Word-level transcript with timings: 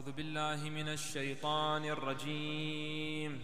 أعوذ 0.00 0.12
بالله 0.12 0.70
من 0.70 0.88
الشيطان 0.88 1.84
الرجيم. 1.84 3.42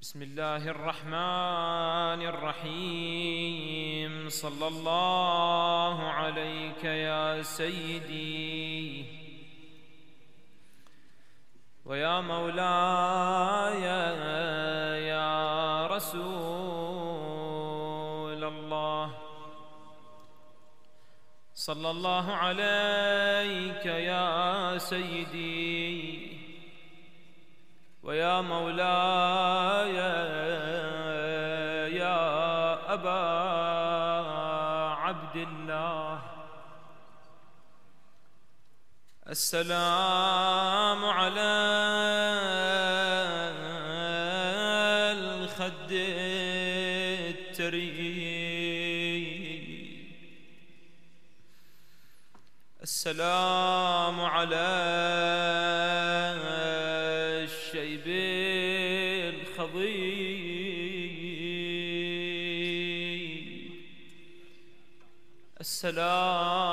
بسم 0.00 0.22
الله 0.22 0.68
الرحمن 0.68 2.20
الرحيم. 2.32 4.12
صلى 4.28 4.68
الله 4.68 6.00
عليك 6.00 6.84
يا 6.84 7.42
سيدي 7.42 9.04
ويا 11.84 12.20
مولاي 12.20 13.84
يا 15.12 15.86
رسول. 15.86 16.83
صلى 21.64 21.90
الله 21.90 22.32
عليك 22.32 23.86
يا 23.86 24.78
سيدي 24.78 26.36
ويا 28.02 28.40
مولاي 28.40 29.96
يا 31.96 32.20
أبا 32.94 33.24
عبد 35.04 35.36
الله. 35.36 36.20
السلام 39.28 41.04
على 41.04 41.52
السلام 52.94 54.20
على 54.20 54.66
الشيب 57.42 58.06
الخضي 59.34 60.14
السلام 65.60 66.63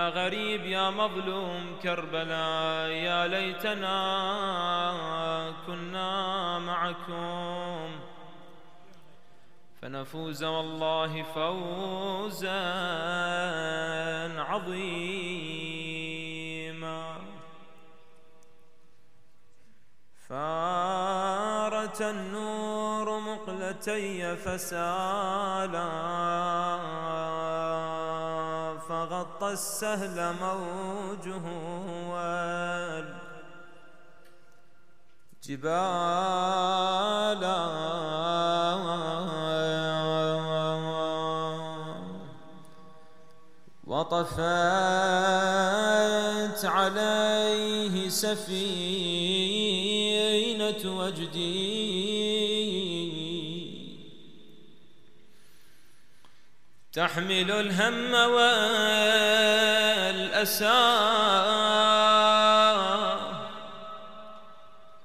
يا 0.00 0.08
غريب 0.08 0.66
يا 0.66 0.90
مظلوم 0.90 1.76
كربلاء 1.82 2.88
يا 2.88 3.26
ليتنا 3.26 4.00
كنا 5.66 6.58
معكم. 6.58 7.90
فنفوز 9.82 10.44
والله 10.44 11.22
فوزا 11.22 12.62
عظيما. 14.48 15.20
فارت 20.28 22.00
النور 22.02 23.20
مقلتي 23.20 24.36
فسالا. 24.36 25.90
فغطى 29.00 29.52
السهل 29.52 30.34
موجه 30.40 31.42
والجبال 35.40 35.80
وطفت 43.86 44.40
عليه 46.64 48.08
سفينة 48.08 48.60
وجدي 50.98 51.89
تحمل 57.00 57.50
الهم 57.50 58.12
والأسى. 58.12 58.90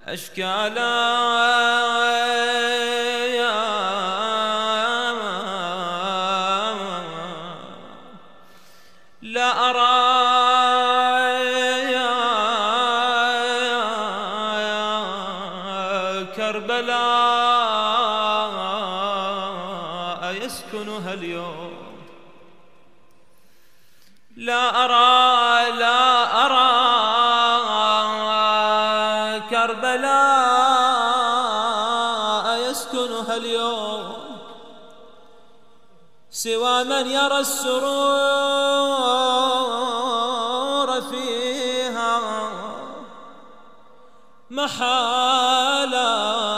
أشكالا 0.08 0.96
من 36.86 37.08
يرى 37.08 37.40
السرور 37.40 37.86
فيها 41.02 42.20
محالا. 44.50 46.55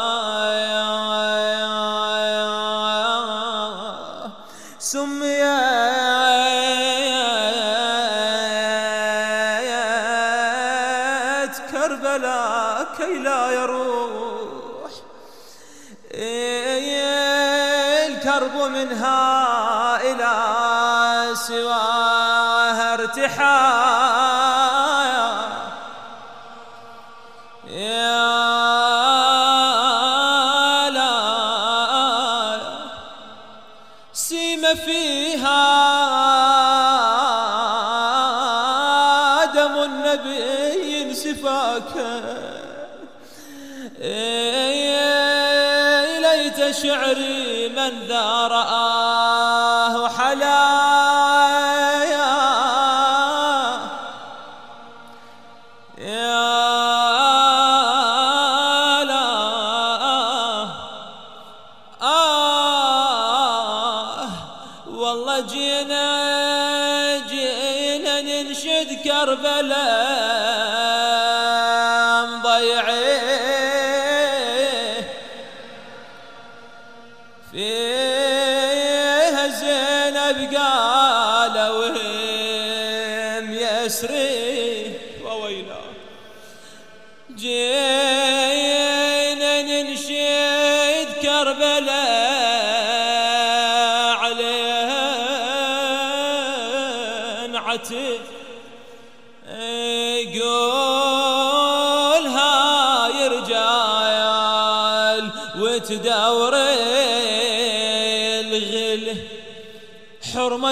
سواها 21.37 22.93
ارتحايا 22.93 24.47
يا 27.67 28.49
لا 30.89 31.17
سيم 34.13 34.75
فيها 34.75 35.85
دم 39.45 39.83
النبي 39.83 41.13
سفاكا 41.13 42.37
ليت 46.19 46.75
شعري 46.75 47.26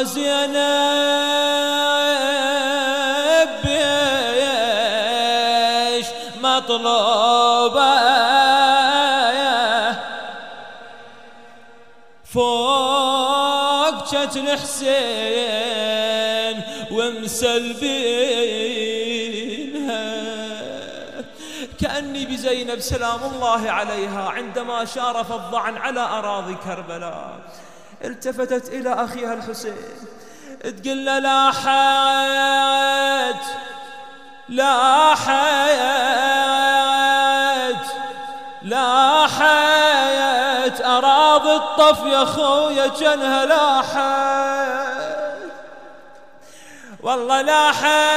زينب 0.06 0.56
بيش 5.96 6.07
مطلوبة. 6.42 7.96
فوق 12.34 13.96
جت 14.12 14.36
حسين 14.62 14.96
ومسلبينها. 16.92 18.25
كأني 21.81 22.25
بزينب 22.25 22.80
سلام 22.80 23.24
الله 23.24 23.72
عليها 23.72 24.30
عندما 24.30 24.86
شارف 24.86 25.31
الضعن 25.31 25.78
على 25.78 26.00
أراضي 26.00 26.56
كربلاء. 26.56 27.40
التفتت 28.03 28.69
إلى 28.69 28.94
أخيها 28.94 29.33
الحسين. 29.33 29.75
تقول 30.83 31.06
له 31.06 31.19
لا 31.19 31.51
حياة 31.51 33.36
لا 34.50 35.15
حياة 35.15 36.56
لا 38.62 39.27
حياة. 39.27 40.97
أراضي 40.97 41.56
الطف 41.56 42.06
يا 42.06 42.25
خويا 42.25 42.88
جنها 42.88 43.45
لا 43.45 43.81
حياة. 43.81 45.36
والله 47.03 47.41
لا 47.41 47.71
حياة. 47.71 48.15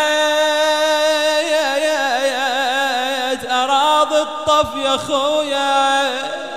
أراضي 3.65 4.23
الطف 4.23 4.77
يا 4.77 4.97
خويا 4.97 6.48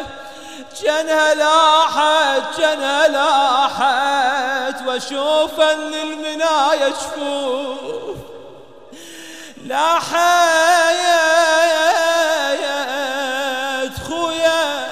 جنها 0.92 1.34
لاحت 1.34 2.60
جنها 2.60 3.08
لاحت 3.08 4.88
واشوفا 4.88 5.74
للمنايا 5.74 6.90
شفوف 6.90 8.18
لاحت 9.66 10.12
خويا 14.10 14.88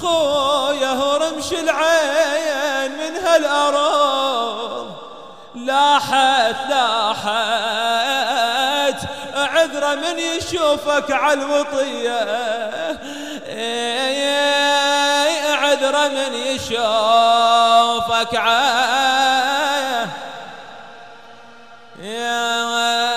خويا 0.00 0.92
هرمش 0.92 1.52
العين 1.52 2.92
من 2.92 3.16
هالأرض. 3.16 4.90
لاحت 5.54 6.56
لاحت 6.68 7.30
عذرة 9.34 9.94
من 9.94 10.18
يشوفك 10.18 11.10
عالوطية 11.10 12.20
عذرة 15.94 16.08
من 16.08 16.34
يشوفك 16.34 18.32
يا 22.02 23.09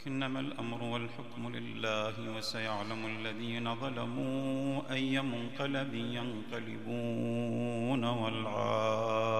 لكنما 0.00 0.40
الأمر 0.40 0.82
والحكم 0.82 1.42
لله 1.56 2.14
وسيعلم 2.36 3.06
الذين 3.06 3.74
ظلموا 3.74 4.92
أي 4.92 5.22
منقلب 5.22 5.94
ينقلبون 6.18 8.04
والعاقبة 8.04 9.32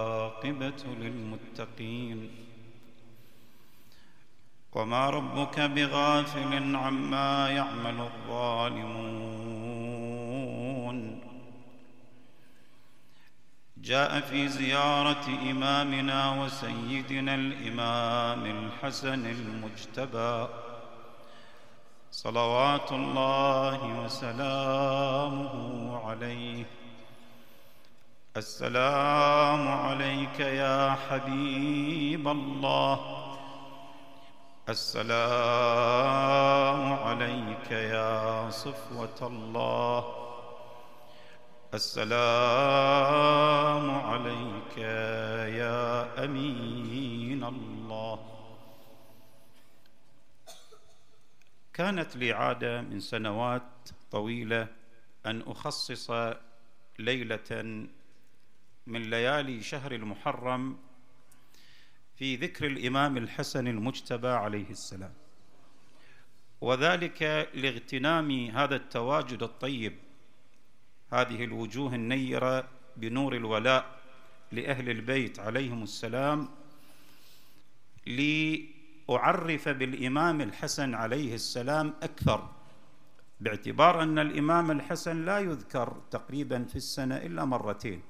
للمتقين. 1.01 2.31
وما 4.73 5.11
ربك 5.11 5.61
بغافل 5.61 6.77
عما 6.77 7.51
يعمل 7.51 8.01
الظالمون. 8.01 9.40
جاء 13.83 14.21
في 14.21 14.49
زيارة 14.49 15.27
إمامنا 15.51 16.43
وسيدنا 16.43 17.35
الإمام 17.35 18.47
الحسن 18.47 19.27
المجتبى. 19.27 20.49
صلوات 22.11 22.93
الله 22.93 24.05
وسلامه 24.05 25.53
عليه. 26.07 26.65
السلام 28.37 29.69
عليك 29.69 30.41
يا 30.41 30.97
حبيب 31.09 32.29
الله. 32.29 33.01
السلام 34.69 35.13
عليك 36.93 37.71
يا 37.71 38.51
صفوة 38.51 39.21
الله. 39.23 40.30
السلام 41.75 42.11
عليك 43.91 44.79
يا 45.59 46.25
أمين 46.25 47.45
الله. 47.45 48.19
كانت 51.73 52.17
لي 52.17 52.33
عادة 52.33 52.81
من 52.83 53.01
سنوات 53.01 53.63
طويلة 54.11 54.69
أن 55.27 55.43
أخصص 55.43 56.11
ليلة 56.99 57.89
من 58.87 59.11
ليالي 59.11 59.63
شهر 59.63 59.93
المحرم 59.93 60.79
في 62.17 62.37
ذكر 62.37 62.67
الإمام 62.67 63.17
الحسن 63.17 63.67
المجتبى 63.67 64.29
عليه 64.29 64.71
السلام. 64.71 65.15
وذلك 66.61 67.49
لاغتنام 67.55 68.31
هذا 68.47 68.77
التواجد 68.77 69.43
الطيب 69.43 70.10
هذه 71.13 71.45
الوجوه 71.45 71.95
النيرة 71.95 72.69
بنور 72.97 73.37
الولاء 73.37 74.01
لأهل 74.53 74.91
البيت 74.91 75.39
عليهم 75.39 75.83
السلام 75.83 76.49
لأعرف 78.07 79.69
بالإمام 79.69 80.41
الحسن 80.41 80.95
عليه 80.95 81.35
السلام 81.35 81.95
أكثر 82.03 82.49
باعتبار 83.41 84.03
أن 84.03 84.19
الإمام 84.19 84.71
الحسن 84.71 85.25
لا 85.25 85.39
يذكر 85.39 86.03
تقريبا 86.11 86.65
في 86.65 86.77
السنة 86.77 87.17
إلا 87.17 87.45
مرتين. 87.45 88.03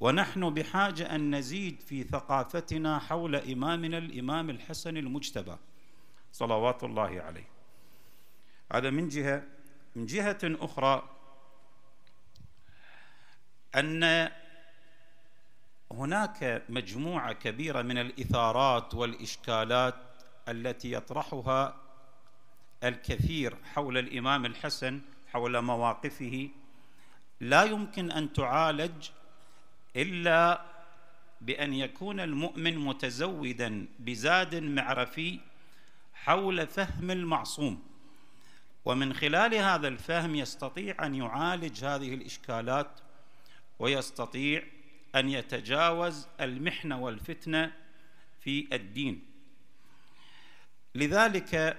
ونحن 0.00 0.54
بحاجة 0.54 1.14
أن 1.14 1.34
نزيد 1.34 1.80
في 1.80 2.02
ثقافتنا 2.02 2.98
حول 2.98 3.36
إمامنا 3.36 3.98
الإمام 3.98 4.50
الحسن 4.50 4.96
المجتبى 4.96 5.56
صلوات 6.32 6.84
الله 6.84 7.20
عليه. 7.20 7.48
هذا 8.72 8.90
من 8.90 9.08
جهة. 9.08 9.57
من 9.96 10.06
جهة 10.06 10.38
أخرى 10.44 11.08
أن 13.74 14.30
هناك 15.92 16.64
مجموعة 16.68 17.32
كبيرة 17.32 17.82
من 17.82 17.98
الإثارات 17.98 18.94
والإشكالات 18.94 19.94
التي 20.48 20.92
يطرحها 20.92 21.76
الكثير 22.84 23.56
حول 23.74 23.98
الإمام 23.98 24.46
الحسن 24.46 25.00
حول 25.32 25.60
مواقفه. 25.62 26.48
لا 27.40 27.62
يمكن 27.64 28.10
أن 28.10 28.32
تعالج 28.32 29.10
إلا 29.96 30.64
بأن 31.40 31.74
يكون 31.74 32.20
المؤمن 32.20 32.78
متزودا 32.78 33.86
بزاد 33.98 34.54
معرفي 34.54 35.40
حول 36.14 36.66
فهم 36.66 37.10
المعصوم. 37.10 37.87
ومن 38.84 39.14
خلال 39.14 39.54
هذا 39.54 39.88
الفهم 39.88 40.34
يستطيع 40.34 41.06
أن 41.06 41.14
يعالج 41.14 41.84
هذه 41.84 42.14
الإشكالات 42.14 42.90
ويستطيع 43.78 44.62
أن 45.14 45.28
يتجاوز 45.28 46.26
المحنة 46.40 47.00
والفتنة 47.00 47.72
في 48.40 48.68
الدين. 48.72 49.24
لذلك 50.94 51.76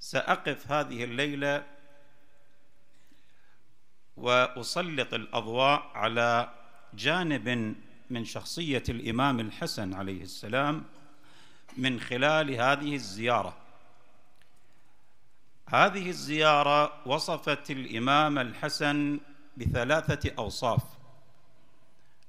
سأقف 0.00 0.72
هذه 0.72 1.04
الليلة 1.04 1.66
وأسلط 4.16 5.14
الأضواء 5.14 5.90
على 5.94 6.54
جانب 6.94 7.74
من 8.10 8.24
شخصية 8.24 8.82
الإمام 8.88 9.40
الحسن 9.40 9.94
عليه 9.94 10.22
السلام 10.22 10.84
من 11.76 12.00
خلال 12.00 12.50
هذه 12.50 12.94
الزيارة. 12.94 13.63
هذه 15.68 16.08
الزيارة 16.08 17.08
وصفت 17.08 17.70
الإمام 17.70 18.38
الحسن 18.38 19.20
بثلاثة 19.56 20.34
أوصاف 20.38 20.82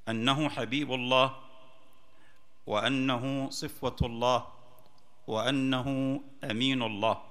أنه 0.10 0.50
حبيب 0.50 0.94
الله 0.94 1.36
وأنه 2.68 3.50
صفوة 3.50 3.96
الله 4.02 4.48
وأنه 5.28 6.22
أمين 6.44 6.82
الله. 6.82 7.22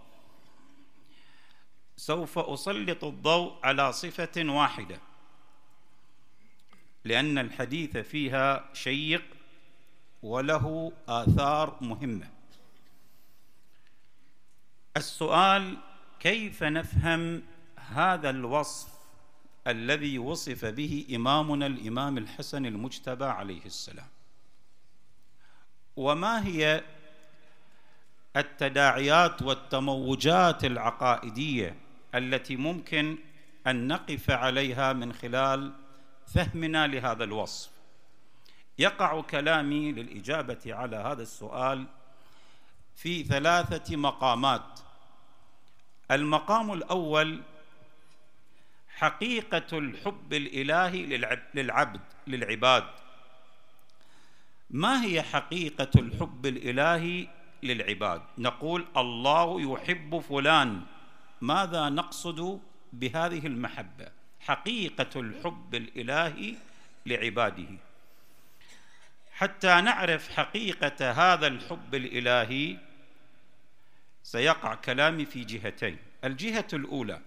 سوف 1.97 2.39
أسلط 2.39 3.05
الضوء 3.05 3.59
على 3.63 3.93
صفة 3.93 4.33
واحدة 4.37 5.01
لأن 7.05 7.39
الحديث 7.39 7.97
فيها 7.97 8.75
شيق 8.75 9.25
وله 10.23 10.93
آثار 11.09 11.77
مهمة. 11.81 12.31
السؤال 14.97 15.77
كيف 16.25 16.63
نفهم 16.63 17.43
هذا 17.77 18.31
الوصف 18.31 18.89
الذي 19.67 20.19
وصف 20.19 20.65
به 20.65 21.07
إمامنا 21.15 21.67
الإمام 21.67 22.19
الحسن 22.19 22.67
المجتبى 22.67 23.25
عليه 23.25 23.65
السلام؟ 23.67 24.07
وما 25.97 26.47
هي 26.47 26.85
التداعيات 28.37 29.43
والتموجات 29.43 30.65
العقائدية 30.65 31.77
التي 32.15 32.57
ممكن 32.57 33.19
أن 33.67 33.89
نقف 33.89 34.31
عليها 34.31 34.93
من 34.93 35.13
خلال 35.13 35.73
فهمنا 36.27 36.87
لهذا 36.87 37.25
الوصف؟ 37.25 37.71
يقع 38.79 39.21
كلامي 39.21 39.93
للإجابة 39.93 40.61
على 40.67 40.97
هذا 40.97 41.23
السؤال 41.23 41.87
في 42.97 43.25
ثلاثة 43.25 43.97
مقامات. 43.97 44.81
المقام 46.11 46.73
الأول 46.73 47.43
حقيقة 48.97 49.79
الحب 49.79 50.33
الإلهي 50.33 51.03
للعبد 51.55 52.01
للعباد. 52.27 52.85
ما 54.71 55.05
هي 55.05 55.23
حقيقة 55.23 55.91
الحب 55.97 56.47
الإلهي 56.47 57.29
للعباد؟ 57.63 58.23
نقول 58.39 58.87
الله 58.97 59.73
يحب 59.73 60.19
فلان. 60.19 60.83
ماذا 61.41 61.89
نقصد 61.89 62.61
بهذه 62.93 63.47
المحبة؟ 63.47 64.09
حقيقة 64.41 65.21
الحب 65.21 65.75
الإلهي 65.75 66.55
لعباده. 67.07 67.69
حتى 69.33 69.81
نعرف 69.81 70.31
حقيقة 70.31 71.11
هذا 71.11 71.47
الحب 71.47 71.95
الإلهي 71.95 72.77
سيقع 74.25 74.75
كلامي 74.75 75.27
في 75.27 75.45
جهتين. 75.45 75.99
الجهة 76.25 76.67
الأولى 76.73 77.21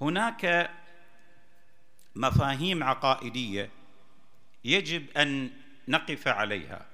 هناك 0.00 0.70
مفاهيم 2.14 2.84
عقائدية 2.84 3.70
يجب 4.64 5.16
أن 5.16 5.50
نقف 5.88 6.28
عليها. 6.28 6.86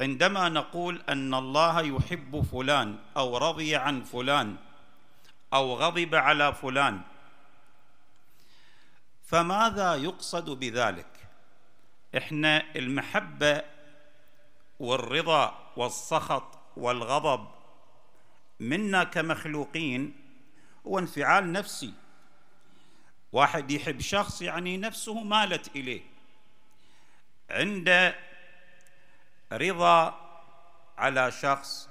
عندما 0.00 0.48
نقول 0.48 1.02
أن 1.08 1.34
الله 1.34 1.80
يحب 1.80 2.46
فلان 2.52 2.98
أو 3.16 3.36
رضي 3.36 3.76
عن 3.76 4.02
فلان 4.02 4.56
أو 5.52 5.74
غضب 5.74 6.14
على 6.14 6.54
فلان 6.54 7.00
فماذا 9.26 9.94
يقصد 9.94 10.50
بذلك؟ 10.50 11.06
إحنا 12.16 12.76
المحبة 12.76 13.62
والرضا 14.80 15.63
والسخط 15.76 16.58
والغضب. 16.76 17.48
منا 18.60 19.04
كمخلوقين 19.04 20.16
هو 20.86 20.98
انفعال 20.98 21.52
نفسي. 21.52 21.94
واحد 23.32 23.70
يحب 23.70 24.00
شخص 24.00 24.42
يعني 24.42 24.76
نفسه 24.76 25.22
مالت 25.22 25.76
إليه. 25.76 26.02
عند 27.50 28.14
رضا 29.52 30.20
على 30.98 31.32
شخص. 31.32 31.88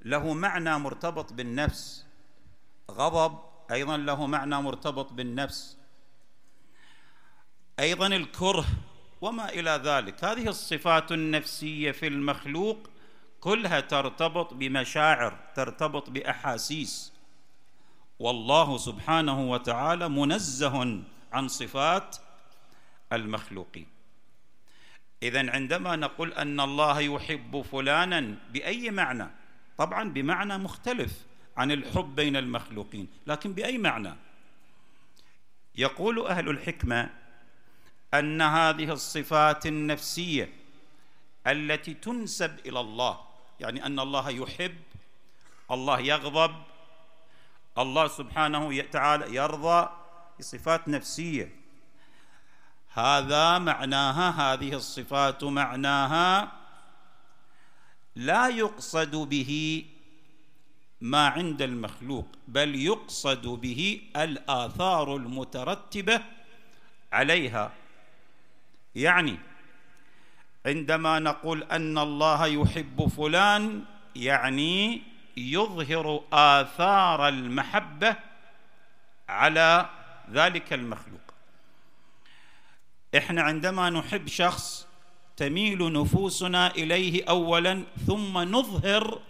له 0.00 0.34
معنى 0.34 0.78
مرتبط 0.78 1.32
بالنفس. 1.32 2.06
غضب 2.90 3.38
أيضا 3.70 3.96
له 3.96 4.26
معنى 4.26 4.62
مرتبط 4.62 5.12
بالنفس. 5.12 5.78
أيضا 7.80 8.06
الكره 8.06 8.64
وما 9.24 9.48
إلى 9.48 9.80
ذلك. 9.84 10.24
هذه 10.24 10.48
الصفات 10.48 11.12
النفسية 11.12 11.90
في 11.92 12.06
المخلوق 12.06 12.90
كلها 13.40 13.80
ترتبط 13.80 14.54
بمشاعر 14.54 15.38
ترتبط 15.54 16.10
بأحاسيس. 16.10 17.12
والله 18.18 18.76
سبحانه 18.78 19.50
وتعالى 19.50 20.08
منزه 20.08 21.02
عن 21.32 21.48
صفات 21.48 22.16
المخلوقين. 23.12 23.86
اذا 25.22 25.50
عندما 25.50 25.96
نقول 25.96 26.32
أن 26.32 26.60
الله 26.60 27.00
يحب 27.00 27.62
فلانا 27.62 28.34
بأي 28.52 28.90
معنى؟ 28.90 29.26
طبعا 29.78 30.10
بمعنى 30.10 30.58
مختلف 30.58 31.12
عن 31.56 31.72
الحب 31.72 32.14
بين 32.14 32.36
المخلوقين 32.36 33.08
لكن 33.26 33.52
بأي 33.52 33.78
معنى؟ 33.78 34.14
يقول 35.74 36.26
أهل 36.26 36.48
الحكمة 36.48 37.23
أن 38.14 38.42
هذه 38.42 38.92
الصفات 38.92 39.66
النفسية 39.66 40.52
التي 41.46 41.94
تنسب 41.94 42.58
إلى 42.66 42.80
الله 42.80 43.20
يعني 43.60 43.86
أن 43.86 44.00
الله 44.00 44.30
يحب 44.30 44.76
الله 45.70 46.00
يغضب 46.00 46.54
الله 47.78 48.08
سبحانه 48.08 48.66
وتعالى 48.66 49.34
يرضى 49.34 49.88
بصفات 50.38 50.88
نفسية. 50.88 51.54
هذا 52.94 53.58
معناها 53.58 54.26
هذه 54.30 54.74
الصفات 54.74 55.44
معناها 55.44 56.52
لا 58.16 58.48
يقصد 58.48 59.16
به 59.16 59.84
ما 61.00 61.28
عند 61.28 61.62
المخلوق 61.62 62.26
بل 62.48 62.74
يقصد 62.74 63.46
به 63.46 64.02
الآثار 64.16 65.16
المترتبة 65.16 66.20
عليها. 67.12 67.72
يعني 68.96 69.38
عندما 70.66 71.18
نقول 71.18 71.62
أن 71.62 71.98
الله 71.98 72.46
يحب 72.46 73.06
فلان 73.16 73.84
يعني 74.16 75.02
يظهر 75.36 76.24
آثار 76.32 77.28
المحبة 77.28 78.16
على 79.28 79.88
ذلك 80.30 80.72
المخلوق. 80.72 81.20
إحنا 83.16 83.42
عندما 83.42 83.90
نحب 83.90 84.28
شخص 84.28 84.86
تميل 85.36 85.92
نفوسنا 85.92 86.70
إليه 86.70 87.24
اولا 87.28 87.84
ثم 88.06 88.38
نظهر 88.38 89.20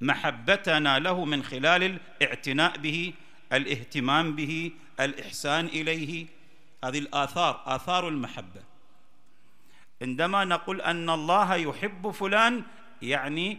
محبتنا 0.00 0.98
له 0.98 1.24
من 1.24 1.42
خلال 1.42 1.82
الاعتناء 1.82 2.78
به 2.78 3.14
الاهتمام 3.52 4.36
به 4.36 4.72
الإحسان 5.00 5.66
إليه 5.66 6.26
هذه 6.84 6.98
الآثار 6.98 7.62
آثار 7.66 8.08
المحبة. 8.08 8.73
عندما 10.02 10.44
نقول 10.44 10.80
أن 10.80 11.10
الله 11.10 11.54
يحب 11.54 12.10
فلان 12.10 12.62
يعني 13.02 13.58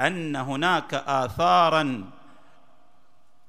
أن 0.00 0.36
هناك 0.36 0.94
اثارا 0.94 2.10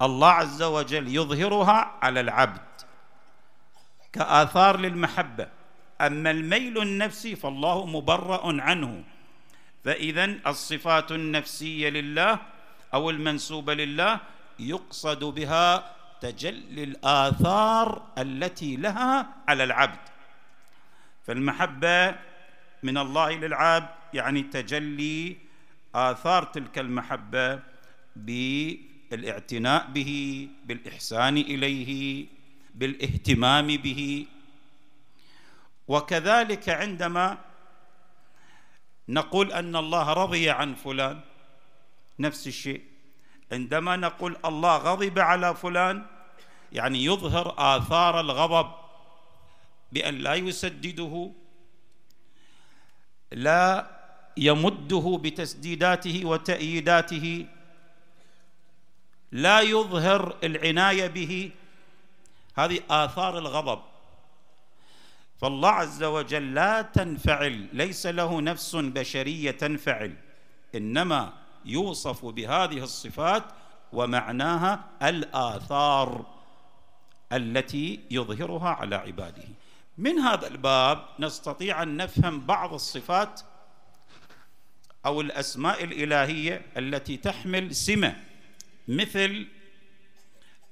الله 0.02 0.28
عز 0.28 0.62
وجل 0.62 1.08
يظهرها 1.16 1.98
على 2.02 2.20
العبد 2.20 2.60
كآثار 4.12 4.80
للمحبة. 4.80 5.48
أما 6.00 6.30
الميل 6.30 6.82
النفسي 6.82 7.36
فالله 7.36 7.86
مبرأ 7.86 8.62
عنه. 8.62 9.04
فإذا 9.84 10.24
الصفات 10.46 11.12
النفسية 11.12 11.88
لله 11.88 12.38
أو 12.94 13.10
المنسوبة 13.10 13.74
لله 13.74 14.20
يقصد 14.58 15.24
بها 15.24 15.92
تجلي 16.20 16.84
الآثار 16.84 18.02
التي 18.18 18.76
لها 18.76 19.26
على 19.48 19.64
العبد. 19.64 20.07
فالمحبة 21.28 22.14
من 22.82 22.98
الله 22.98 23.30
للعبد 23.32 23.88
يعني 24.14 24.42
تجلي 24.42 25.36
آثار 25.94 26.44
تلك 26.44 26.78
المحبة 26.78 27.60
بالإعتناء 28.16 29.86
به 29.92 30.12
بالإحسان 30.64 31.36
إليه 31.36 32.26
بالإهتمام 32.74 33.66
به. 33.66 34.26
وكذلك 35.88 36.68
عندما 36.68 37.38
نقول 39.08 39.52
أن 39.52 39.76
الله 39.76 40.12
رضي 40.12 40.50
عن 40.50 40.74
فلان 40.74 41.20
نفس 42.18 42.46
الشيء. 42.46 42.82
عندما 43.52 43.96
نقول 43.96 44.36
الله 44.44 44.76
غضب 44.76 45.18
على 45.18 45.54
فلان 45.54 46.06
يعني 46.72 47.04
يظهر 47.04 47.54
آثار 47.58 48.20
الغضب. 48.20 48.87
بأن 49.92 50.14
لا 50.14 50.34
يسدده 50.34 51.30
لا 53.32 53.90
يمده 54.36 55.20
بتسديداته 55.22 56.24
وتأييداته 56.24 57.46
لا 59.32 59.60
يظهر 59.60 60.36
العناية 60.44 61.06
به. 61.06 61.50
هذه 62.56 62.80
آثار 62.90 63.38
الغضب. 63.38 63.82
فالله 65.36 65.68
عز 65.68 66.02
وجل 66.02 66.54
لا 66.54 66.82
تنفعل 66.82 67.68
ليس 67.72 68.06
له 68.06 68.40
نفس 68.40 68.76
بشرية 68.76 69.50
تنفعل 69.50 70.16
إنما 70.74 71.32
يوصف 71.64 72.24
بهذه 72.24 72.82
الصفات 72.82 73.44
ومعناها 73.92 74.84
الآثار 75.02 76.26
التي 77.32 78.00
يظهرها 78.10 78.68
على 78.68 78.96
عباده. 78.96 79.48
من 79.98 80.18
هذا 80.18 80.46
الباب 80.46 81.08
نستطيع 81.18 81.82
أن 81.82 81.96
نفهم 81.96 82.40
بعض 82.40 82.74
الصفات 82.74 83.40
أو 85.06 85.20
الأسماء 85.20 85.84
الإلهية 85.84 86.66
التي 86.76 87.16
تحمل 87.16 87.74
سمة 87.74 88.24
مثل 88.88 89.48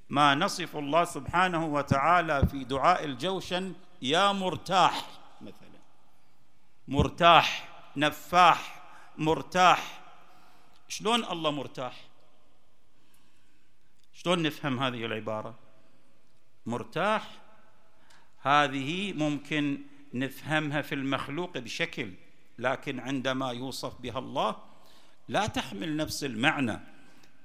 ما 0.08 0.34
نصف 0.34 0.76
الله 0.76 1.04
سبحانه 1.04 1.66
وتعالى 1.66 2.46
في 2.46 2.64
دعاء 2.64 3.04
الجوشن 3.04 3.74
يا 4.02 4.32
مرتاح 4.32 5.10
مثلا. 5.40 5.80
مرتاح 6.88 7.68
نفاح 7.96 8.82
مرتاح. 9.18 10.00
شلون 10.88 11.24
الله 11.24 11.50
مرتاح؟ 11.50 12.00
شلون 14.12 14.42
نفهم 14.42 14.82
هذه 14.82 15.04
العبارة؟ 15.04 15.54
مرتاح 16.66 17.45
هذه 18.46 19.12
ممكن 19.12 19.78
نفهمها 20.14 20.82
في 20.82 20.94
المخلوق 20.94 21.58
بشكل 21.58 22.12
لكن 22.58 23.00
عندما 23.00 23.50
يوصف 23.52 24.00
بها 24.00 24.18
الله 24.18 24.56
لا 25.28 25.46
تحمل 25.46 25.96
نفس 25.96 26.24
المعنى 26.24 26.80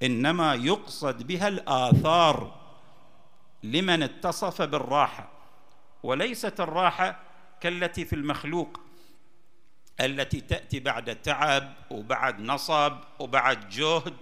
إنما 0.03 0.55
يقصد 0.55 1.27
بها 1.27 1.47
الآثار 1.47 2.61
لمن 3.63 4.03
اتصف 4.03 4.61
بالراحة. 4.61 5.29
وليست 6.03 6.59
الراحة 6.59 7.19
كالتي 7.61 8.05
في 8.05 8.15
المخلوق 8.15 8.79
التي 10.01 10.41
تأتي 10.41 10.79
بعد 10.79 11.21
تعب 11.21 11.73
وبعد 11.91 12.39
نصب 12.39 12.97
وبعد 13.19 13.69
جهد 13.69 14.15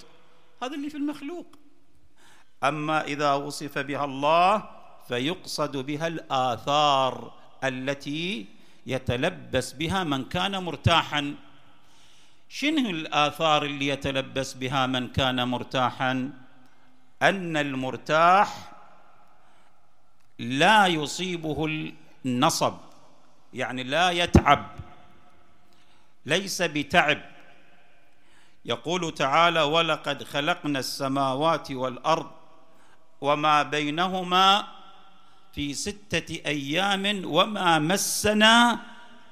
هذا 0.63 0.75
اللي 0.75 0.89
في 0.89 0.98
المخلوق. 0.98 1.55
أما 2.63 3.03
إذا 3.03 3.33
وصف 3.33 3.77
بها 3.77 4.05
الله 4.05 4.78
فيقصد 5.10 5.78
بها 5.78 6.08
الآثار 6.08 7.34
التي 7.63 8.46
يتلبس 8.86 9.74
بها 9.74 10.04
من 10.04 10.25
كان 10.25 10.63
مرتاحا. 10.63 11.36
شنو 12.50 12.89
الآثار 12.89 13.66
اللي 13.66 13.88
يتلبس 13.88 14.54
بها 14.54 14.86
من 14.86 15.08
كان 15.08 15.48
مرتاحا؟ 15.48 16.32
أن 17.22 17.58
المرتاح 17.58 18.72
لا 20.39 20.88
يصيبه 20.88 21.66
النصب 22.25 22.78
يعني 23.54 23.84
لا 23.84 24.12
يتعب 24.12 24.66
ليس 26.25 26.62
بتعب. 26.62 27.22
يقول 28.66 29.13
تعالى 29.13 29.62
ولقد 29.62 30.24
خلقنا 30.24 30.80
السماوات 30.80 31.72
والأرض 31.72 32.32
وما 33.22 33.63
بينهما 33.63 34.78
في 35.53 35.74
ستة 35.74 36.41
أيام 36.46 37.25
وما 37.25 37.79
مسنا 37.79 38.79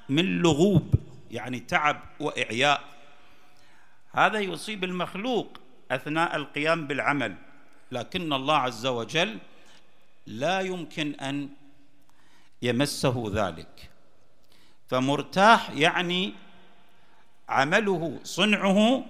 من 0.08 0.38
لغوب 0.38 0.94
يعني 1.30 1.60
تعب 1.60 2.00
وإعياء. 2.20 2.84
هذا 4.12 4.38
يصيب 4.38 4.84
المخلوق 4.84 5.58
أثناء 5.90 6.36
القيام 6.36 6.86
بالعمل. 6.86 7.34
لكن 7.92 8.32
الله 8.32 8.56
عز 8.56 8.86
وجل 8.86 9.38
لا 10.26 10.60
يمكن 10.60 11.14
أن 11.14 11.48
يمسه 12.62 13.32
ذلك. 13.34 13.90
فمرتاح 14.88 15.70
يعني 15.70 16.32
عمله 17.48 18.20
صنعه 18.24 19.04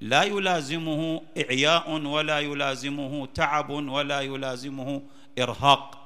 لا 0.00 0.22
يلازمه 0.22 1.22
إعياء 1.38 1.90
ولا 1.90 2.38
يلازمه 2.40 3.26
تعب 3.26 3.70
ولا 3.70 4.20
يلازمه 4.20 5.02
إرهاق. 5.38 5.99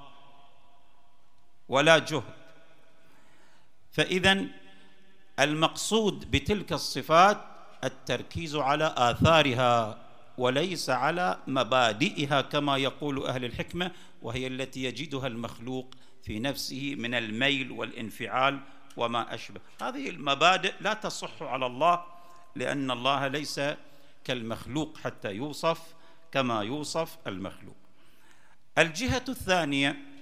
ولا 1.68 1.98
جهد. 1.98 2.34
فاذا 3.92 4.46
المقصود 5.40 6.30
بتلك 6.30 6.72
الصفات 6.72 7.44
التركيز 7.84 8.56
على 8.56 8.94
آثارها 8.96 10.04
وليس 10.38 10.90
على 10.90 11.38
مبادئها 11.46 12.40
كما 12.40 12.76
يقول 12.76 13.26
أهل 13.26 13.44
الحكمة 13.44 13.90
وهي 14.22 14.46
التي 14.46 14.84
يجدها 14.84 15.26
المخلوق 15.26 15.94
في 16.22 16.38
نفسه 16.38 16.94
من 16.98 17.14
الميل 17.14 17.70
والانفعال 17.72 18.60
وما 18.96 19.34
أشبه. 19.34 19.60
هذه 19.82 20.10
المبادئ 20.10 20.72
لا 20.80 20.94
تصح 20.94 21.42
على 21.42 21.66
الله 21.66 22.04
لأن 22.56 22.90
الله 22.90 23.26
ليس 23.28 23.60
كالمخلوق 24.24 24.98
حتى 24.98 25.32
يوصف 25.32 25.94
كما 26.32 26.62
يوصف 26.62 27.18
المخلوق. 27.26 27.76
الجهة 28.78 29.24
الثانية 29.28 30.13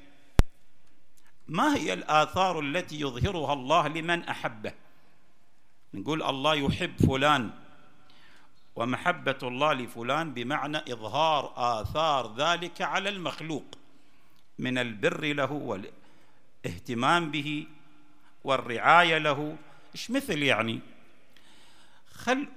ما 1.52 1.76
هي 1.76 1.92
الآثار 1.92 2.60
التي 2.60 3.00
يظهرها 3.00 3.52
الله 3.52 3.88
لمن 3.88 4.24
أحبه؟ 4.24 4.72
نقول 5.94 6.22
الله 6.22 6.54
يحب 6.54 6.96
فلان 7.06 7.50
ومحبة 8.76 9.38
الله 9.42 9.72
لفلان 9.72 10.34
بمعنى 10.34 10.78
إظهار 10.78 11.52
آثار 11.56 12.34
ذلك 12.36 12.82
على 12.82 13.08
المخلوق 13.08 13.64
من 14.58 14.78
البر 14.78 15.32
له 15.32 15.52
والاهتمام 16.64 17.30
به 17.30 17.66
والرعاية 18.44 19.18
له. 19.18 19.56
إيش 19.94 20.10
مثل 20.10 20.42
يعني؟ 20.42 20.80
خل 22.14 22.48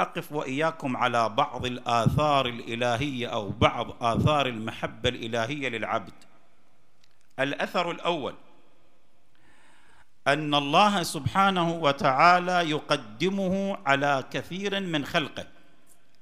أقف 0.00 0.32
وإياكم 0.32 0.96
على 0.96 1.28
بعض 1.28 1.66
الآثار 1.66 2.46
الإلهية 2.46 3.26
أو 3.26 3.48
بعض 3.48 4.02
آثار 4.02 4.46
المحبة 4.46 5.08
الإلهية 5.08 5.68
للعبد. 5.68 6.23
الأثر 7.40 7.90
الأول. 7.90 8.34
أن 10.26 10.54
الله 10.54 11.02
سبحانه 11.02 11.72
وتعالى 11.72 12.70
يقدمه 12.70 13.78
على 13.86 14.24
كثير 14.30 14.80
من 14.80 15.04
خلقه. 15.04 15.46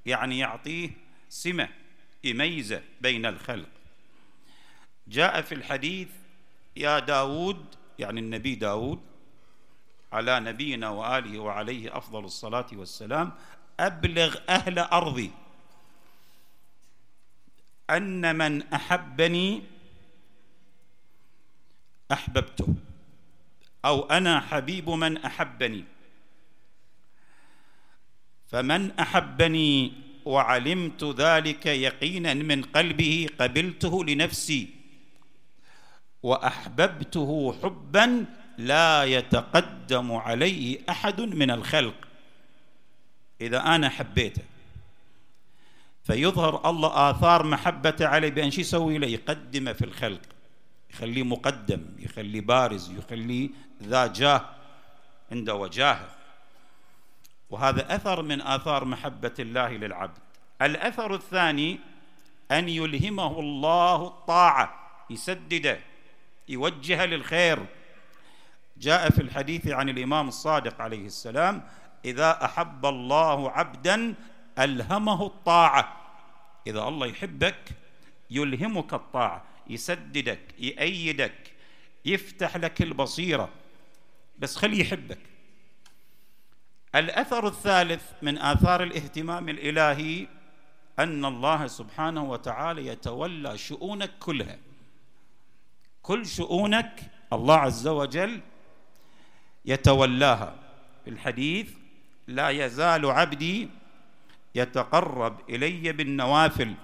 يعني 0.07 0.39
يعطيه 0.39 0.91
سمة 1.29 1.69
يميزه 2.25 2.83
بين 3.01 3.27
الخلق. 3.27 3.69
جاء 5.09 5.43
في 5.43 5.55
الحديث 5.55 6.09
يا 6.77 6.99
داود 6.99 7.65
يعني 7.99 8.21
النبي 8.21 8.55
داود 8.55 9.01
على 10.13 10.41
نبينا 10.41 10.89
وآله 10.89 11.39
وعليه 11.39 11.97
أفضل 11.97 12.25
الصلاة 12.25 12.67
والسلام 12.73 13.33
أبلغ 13.81 14.37
أهل 14.49 14.79
أرضي. 14.79 15.31
أن 17.91 18.37
من 18.37 18.63
أحبني 18.63 19.63
أحببته. 22.13 22.75
أو 23.85 24.03
أنا 24.03 24.41
حبيب 24.41 24.91
من 24.91 25.17
أحبني. 25.17 25.85
فمن 28.47 28.91
أحبني 28.99 29.93
وعلمت 30.25 31.05
ذلك 31.05 31.67
يقينا 31.67 32.35
من 32.35 32.63
قلبه 32.63 33.29
قبلته 33.41 34.05
لنفسي. 34.05 34.69
وأحببته 36.23 37.55
حبا 37.63 38.25
لا 38.59 39.05
يتقدم 39.05 40.13
عليه 40.13 40.79
أحد 40.89 41.21
من 41.21 41.51
الخلق. 41.51 42.09
إذا 43.41 43.59
أنا 43.59 43.89
حبيته. 43.89 44.43
فيظهر 46.05 46.71
الله 46.71 47.11
آثار 47.11 47.43
محبته 47.47 48.07
عليه 48.07 48.29
بأن 48.29 48.51
شو 48.51 48.61
يسوي 48.61 48.99
له 48.99 49.07
يقدمه 49.07 49.73
في 49.73 49.85
الخلق. 49.85 50.32
يخليه 50.93 51.23
مقدم 51.23 51.87
يخليه 51.99 52.41
بارز 52.41 52.91
يخليه 52.91 53.49
ذا 53.83 54.07
جاه 54.07 54.45
عنده 55.33 55.55
وجاهه. 55.55 56.09
وهذا 57.51 57.95
أثر 57.95 58.23
من 58.23 58.41
آثار 58.41 58.85
محبة 58.85 59.35
الله 59.39 59.69
للعبد. 59.69 60.19
الأثر 60.63 61.15
الثاني 61.15 61.81
أن 62.51 62.69
يلهمه 62.69 63.41
الله 63.41 64.07
الطاعة 64.07 64.91
يسدده 65.11 65.79
يوجهه 66.49 67.05
للخير. 67.05 67.67
جاء 68.77 69.11
في 69.11 69.23
الحديث 69.23 69.69
عن 69.69 69.89
الإمام 69.89 70.29
الصادق 70.29 70.81
عليه 70.81 71.07
السلام 71.07 71.63
إذا 72.05 72.45
أحب 72.45 72.87
الله 72.87 73.51
عبدا 73.51 74.15
ألهمه 74.59 75.27
الطاعة. 75.27 75.97
إذا 76.67 76.83
الله 76.89 77.07
يحبك 77.07 77.71
يلهمك 78.31 78.95
الطاعة. 78.95 79.52
يسددك 79.73 80.41
يأيدك 80.59 81.53
يفتح 82.05 82.57
لك 82.57 82.83
البصيرة. 82.83 83.49
بس 84.39 84.57
خليه 84.57 84.81
يحبك. 84.81 85.19
الأثر 86.95 87.47
الثالث 87.47 88.03
من 88.23 88.39
آثار 88.39 88.83
الاهتمام 88.83 89.49
الإلهي 89.49 90.27
أن 90.99 91.25
الله 91.25 91.67
سبحانه 91.67 92.25
وتعالى 92.25 92.87
يتولى 92.87 93.59
شؤونك 93.59 94.11
كلها. 94.21 94.59
كل 96.03 96.27
شؤونك 96.27 97.01
الله 97.33 97.57
عز 97.57 97.87
وجل 97.89 98.41
يتولاها. 99.65 100.59
في 101.05 101.11
الحديث 101.11 101.71
لا 102.27 102.49
يزال 102.49 103.07
عبدي 103.07 103.69
يتقرب 104.55 105.51
إلي 105.51 105.93
بالنوافل. 105.93 106.75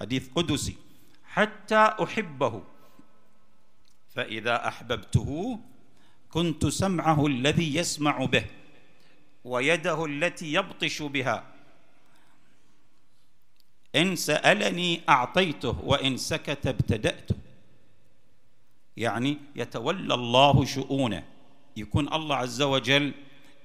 حديث 0.00 0.28
قدسي. 0.34 0.83
حتى 1.34 1.82
أحبه. 2.02 2.62
فإذا 4.14 4.68
أحببته 4.68 5.58
كنت 6.30 6.66
سمعه 6.66 7.26
الذي 7.26 7.76
يسمع 7.76 8.24
به 8.24 8.44
ويده 9.44 10.04
التي 10.04 10.52
يبطش 10.52 11.02
بها. 11.02 11.44
إن 13.96 14.16
سألني 14.16 15.00
أعطيته 15.08 15.80
وإن 15.84 16.16
سكت 16.16 16.66
ابتدأته. 16.66 17.36
يعني 18.96 19.38
يتولى 19.56 20.14
الله 20.14 20.64
شؤونه. 20.64 21.24
يكون 21.76 22.12
الله 22.12 22.36
عز 22.36 22.62
وجل 22.62 23.14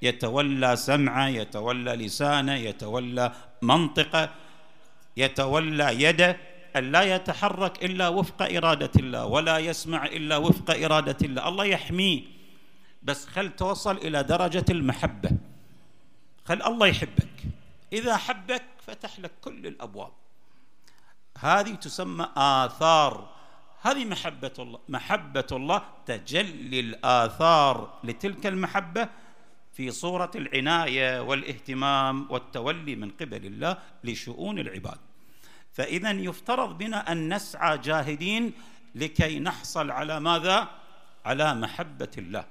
يتولى 0.02 0.76
سمعه 0.76 1.28
يتولى 1.28 1.96
لسانه 1.96 2.56
يتولى 2.56 3.34
منطقه 3.62 4.30
يتولى 5.18 6.04
يده 6.04 6.49
أن 6.76 6.92
لا 6.92 7.16
يتحرك 7.16 7.86
إلا 7.86 8.08
وفق 8.08 8.42
إرادة 8.42 8.92
الله 8.96 9.26
ولا 9.26 9.58
يسمع 9.58 10.06
إلا 10.06 10.38
وفق 10.38 10.84
إرادة 10.84 11.18
الله. 11.22 11.48
الله 11.48 11.66
يحميه 11.66 12.22
بس 13.04 13.26
خل 13.26 13.56
توصل 13.56 13.98
إلى 13.98 14.24
درجة 14.24 14.66
المحبة. 14.70 15.32
خل 16.46 16.62
الله 16.62 16.88
يحبك. 16.88 17.30
إذا 17.94 18.18
حبك 18.18 18.64
فتح 18.88 19.20
لك 19.20 19.32
كل 19.42 19.68
الأبواب. 19.68 20.12
هذه 21.38 21.74
تسمى 21.74 22.28
آثار. 22.36 23.30
هذه 23.82 24.06
محبة 24.06 24.54
الله. 24.60 24.80
محبة 24.90 25.48
الله 25.52 25.82
تجلي 26.06 26.80
الآثار 26.80 28.00
لتلك 28.04 28.48
المحبة 28.48 29.10
في 29.74 29.92
صورة 29.92 30.32
العناية 30.36 31.22
والإهتمام 31.22 32.28
والتولي 32.30 32.96
من 32.96 33.10
قبل 33.12 33.46
الله 33.46 33.78
لشؤون 34.04 34.60
العباد. 34.60 35.00
فإذا 35.80 36.12
يفترض 36.12 36.78
بنا 36.78 37.12
أن 37.12 37.34
نسعى 37.34 37.78
جاهدين 37.78 38.54
لكي 38.96 39.40
نحصل 39.40 39.92
على 39.92 40.20
ماذا؟ 40.20 40.68
على 41.26 41.56
محبة 41.56 42.12
الله. 42.18 42.46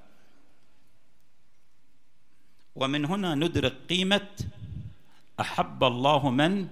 ومن 2.75 3.05
هنا 3.05 3.35
ندرك 3.35 3.75
قيمة 3.89 4.29
أحب 5.39 5.83
الله 5.83 6.29
من 6.29 6.67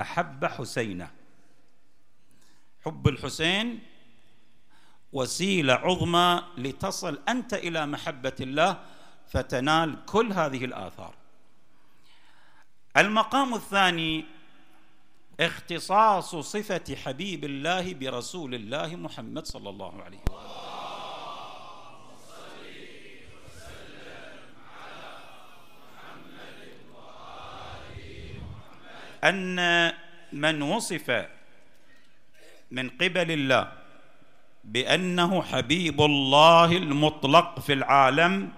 أحب 0.00 0.44
حسينه. 0.44 1.10
حب 2.84 3.08
الحسين 3.08 3.78
وسيلة 5.12 5.74
عظمى 5.74 6.42
لتصل 6.58 7.18
أنت 7.28 7.54
إلى 7.54 7.86
محبة 7.86 8.36
الله 8.40 8.80
فتنال 9.28 10.04
كل 10.06 10.32
هذه 10.32 10.64
الآثار. 10.64 11.14
المقام 12.96 13.54
الثاني 13.54 14.41
اختصاص 15.40 16.36
صفة 16.36 16.96
حبيب 17.04 17.44
الله 17.44 17.94
برسول 17.94 18.54
الله 18.54 18.96
محمد 18.96 19.46
صلى 19.46 19.70
الله 19.70 20.02
عليه 20.02 20.18
وسلم. 20.30 20.52
أن 29.24 29.92
من 30.32 30.62
وصف 30.62 31.26
من 32.70 32.88
قبل 32.90 33.30
الله 33.30 33.72
بأنه 34.64 35.42
حبيب 35.42 36.00
الله 36.00 36.76
المطلق 36.76 37.60
في 37.60 37.72
العالم 37.72 38.52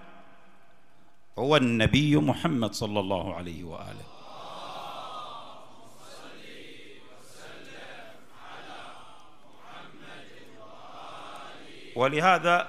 هو 1.39 1.57
النبي 1.57 2.15
محمد 2.15 2.73
صلى 2.73 2.99
الله 2.99 3.35
عليه 3.35 3.63
وآله. 3.63 4.04
ولهذا 11.95 12.67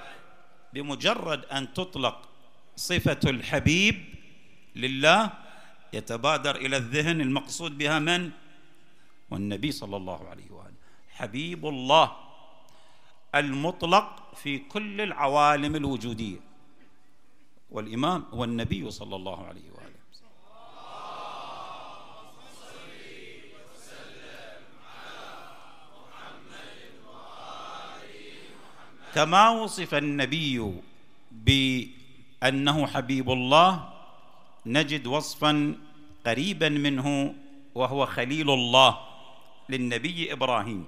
بمجرد 0.72 1.44
أن 1.44 1.72
تطلق 1.74 2.28
صفة 2.76 3.30
الحبيب 3.30 4.04
لله 4.76 5.32
يتبادر 5.92 6.56
إلى 6.56 6.76
الذهن 6.76 7.20
المقصود 7.20 7.78
بها 7.78 7.98
من؟ 7.98 8.30
والنبي 9.30 9.72
صلى 9.72 9.96
الله 9.96 10.28
عليه 10.28 10.50
وآله. 10.50 10.74
حبيب 11.10 11.66
الله 11.66 12.12
المطلق 13.34 14.34
في 14.34 14.58
كل 14.58 15.00
العوالم 15.00 15.76
الوجودية. 15.76 16.40
والإمام 17.70 18.24
هو 18.32 18.44
النبي 18.44 18.90
صلى 18.90 19.16
الله 19.16 19.46
عليه 19.46 19.70
وآله. 19.70 19.75
كما 29.16 29.48
وصف 29.48 29.94
النبي 29.94 30.74
بأنه 31.32 32.86
حبيب 32.86 33.30
الله 33.30 33.88
نجد 34.66 35.06
وصفا 35.06 35.74
قريبا 36.26 36.68
منه 36.68 37.34
وهو 37.74 38.06
خليل 38.06 38.50
الله 38.50 38.98
للنبي 39.68 40.32
إبراهيم. 40.32 40.84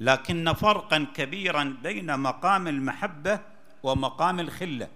لكن 0.00 0.52
فرقا 0.52 1.06
كبيرا 1.14 1.76
بين 1.82 2.18
مقام 2.20 2.68
المحبة 2.68 3.40
ومقام 3.82 4.40
الخلة. 4.40 4.88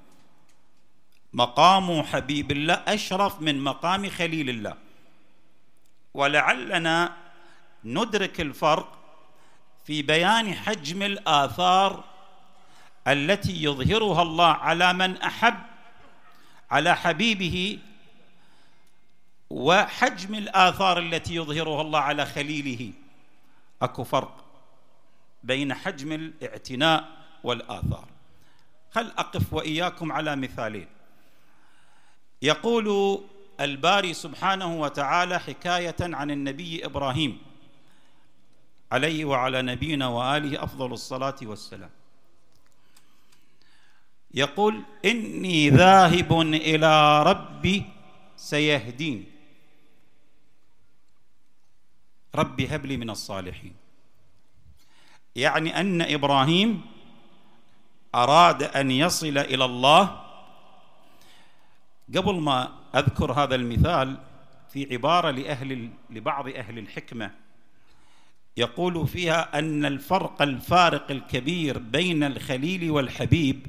مقام 1.32 2.02
حبيب 2.02 2.50
الله 2.50 2.74
أشرف 2.74 3.42
من 3.42 3.64
مقام 3.64 4.08
خليل 4.08 4.50
الله. 4.50 4.74
ولعلنا 6.14 7.16
ندرك 7.84 8.40
الفرق 8.40 8.99
في 9.84 10.02
بيان 10.02 10.54
حجم 10.54 11.02
الآثار 11.02 12.04
التي 13.08 13.62
يظهرها 13.64 14.22
الله 14.22 14.52
على 14.52 14.92
من 14.92 15.16
أحب 15.16 15.58
على 16.70 16.96
حبيبه 16.96 17.78
وحجم 19.50 20.34
الآثار 20.34 20.98
التي 20.98 21.34
يظهرها 21.34 21.82
الله 21.82 21.98
على 21.98 22.26
خليله. 22.26 22.92
أكو 23.82 24.04
فرق 24.04 24.44
بين 25.42 25.74
حجم 25.74 26.12
الاعتناء 26.12 27.08
والآثار. 27.44 28.08
خل 28.90 29.12
أقف 29.18 29.52
وإياكم 29.52 30.12
على 30.12 30.36
مثالين. 30.36 30.88
يقول 32.42 33.20
الباري 33.60 34.14
سبحانه 34.14 34.80
وتعالى 34.80 35.40
حكاية 35.40 35.96
عن 36.00 36.30
النبي 36.30 36.84
إبراهيم. 36.84 37.49
عليه 38.92 39.24
وعلى 39.24 39.62
نبينا 39.62 40.06
وآله 40.06 40.64
أفضل 40.64 40.92
الصلاة 40.92 41.36
والسلام. 41.42 41.90
يقول 44.34 44.82
إني 45.04 45.70
ذاهب 45.70 46.40
إلى 46.40 47.22
ربي 47.22 47.84
سيهدين. 48.36 49.26
ربي 52.34 52.66
هب 52.66 52.86
لي 52.86 52.96
من 52.96 53.10
الصالحين. 53.10 53.74
يعني 55.36 55.80
أن 55.80 56.02
إبراهيم 56.02 56.82
أراد 58.14 58.62
أن 58.62 58.90
يصل 58.90 59.38
إلى 59.38 59.64
الله. 59.64 60.26
قبل 62.16 62.34
ما 62.34 62.72
أذكر 62.94 63.32
هذا 63.32 63.54
المثال 63.54 64.18
في 64.72 64.92
عبارة 64.92 65.30
لأهل 65.30 65.90
لبعض 66.10 66.48
أهل 66.48 66.78
الحكمة 66.78 67.30
يقول 68.60 69.08
فيها 69.08 69.58
أن 69.58 69.84
الفرق 69.84 70.42
الفارق 70.42 71.10
الكبير 71.10 71.78
بين 71.78 72.24
الخليل 72.24 72.90
والحبيب 72.90 73.66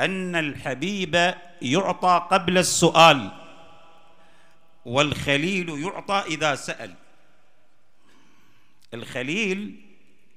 أن 0.00 0.36
الحبيب 0.36 1.34
يعطى 1.62 2.28
قبل 2.30 2.58
السؤال 2.58 3.30
والخليل 4.84 5.68
يعطى 5.82 6.24
إذا 6.26 6.54
سأل. 6.54 6.94
الخليل 8.94 9.58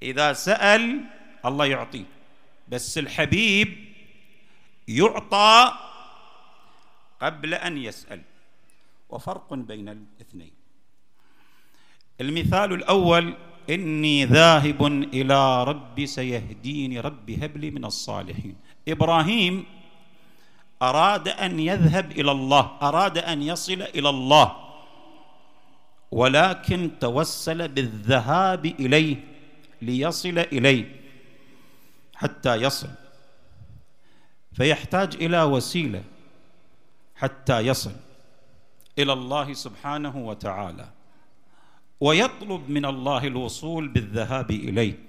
إذا 0.02 0.34
سأل 0.34 1.02
الله 1.46 1.66
يعطيه 1.66 2.06
بس 2.68 2.98
الحبيب 2.98 3.70
يعطى 4.88 5.74
قبل 7.22 7.54
أن 7.54 7.78
يسأل. 7.78 8.22
وفرق 9.10 9.54
بين 9.54 9.90
الاثنين. 9.90 10.55
المثال 12.22 12.74
الأول 12.74 13.34
إني 13.70 14.26
ذاهب 14.26 14.86
إلى 15.14 15.64
ربي 15.64 16.08
سيهديني 16.08 17.00
ربي 17.00 17.46
هب 17.46 17.58
لي 17.58 17.72
من 17.72 17.86
الصالحين. 17.86 18.56
إبراهيم 18.88 19.66
أراد 20.82 21.28
أن 21.28 21.60
يذهب 21.60 22.12
إلى 22.12 22.32
الله 22.32 22.72
أراد 22.82 23.18
أن 23.18 23.42
يصل 23.42 23.82
إلى 23.82 24.10
الله 24.10 24.56
ولكن 26.12 26.92
توسل 27.02 27.68
بالذهاب 27.68 28.66
إليه 28.66 29.18
ليصل 29.82 30.40
إليه 30.40 30.96
حتى 32.16 32.56
يصل. 32.56 32.90
فيحتاج 34.54 35.16
إلى 35.16 35.44
وسيلة 35.44 36.04
حتى 37.16 37.60
يصل 37.60 37.96
إلى 39.00 39.14
الله 39.14 39.54
سبحانه 39.54 40.18
وتعالى. 40.18 40.95
ويطلب 42.02 42.70
من 42.70 42.86
الله 42.86 43.28
الوصول 43.28 43.88
بالذهاب 43.88 44.52
إليه. 44.52 45.00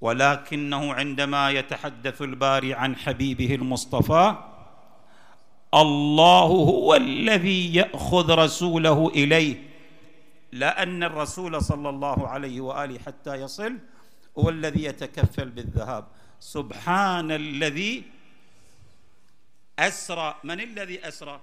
ولكنه 0.00 0.94
عندما 0.94 1.50
يتحدث 1.50 2.22
الباري 2.22 2.74
عن 2.74 2.96
حبيبه 2.96 3.54
المصطفى 3.54 4.36
الله 5.74 6.46
هو 6.46 6.94
الذي 6.94 7.74
يأخذ 7.74 8.34
رسوله 8.34 9.08
إليه. 9.08 9.68
لا 10.52 10.82
ان 10.82 11.02
الرسول 11.02 11.62
صلى 11.62 11.88
الله 11.88 12.28
عليه 12.28 12.60
وآله 12.60 12.98
حتى 12.98 13.34
يصل 13.34 13.78
هو 14.38 14.48
الذي 14.48 14.84
يتكفل 14.84 15.50
بالذهاب. 15.50 16.04
سبحان 16.40 17.32
الذي 17.32 18.02
أسرى. 19.78 20.34
من 20.44 20.60
الذي 20.60 21.08
أسرى؟ 21.08 21.40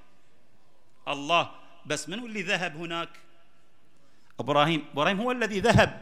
الله. 1.08 1.52
بس 1.86 2.10
من 2.10 2.20
اللي 2.26 2.42
ذهب 2.42 2.76
هناك؟ 2.76 3.25
إبراهيم. 4.40 4.86
إبراهيم 4.94 5.22
هو 5.22 5.32
الذي 5.32 5.60
ذهب. 5.60 6.02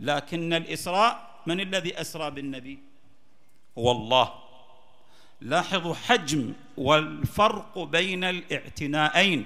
لكن 0.00 0.52
الإسراء 0.52 1.40
من 1.46 1.60
الذي 1.60 2.00
أسرى 2.00 2.30
بالنبي؟ 2.30 2.78
هو 3.78 3.92
الله. 3.92 4.32
لاحظوا 5.40 5.94
حجم 5.94 6.52
والفرق 6.76 7.78
بين 7.78 8.24
الاعتناءين 8.24 9.44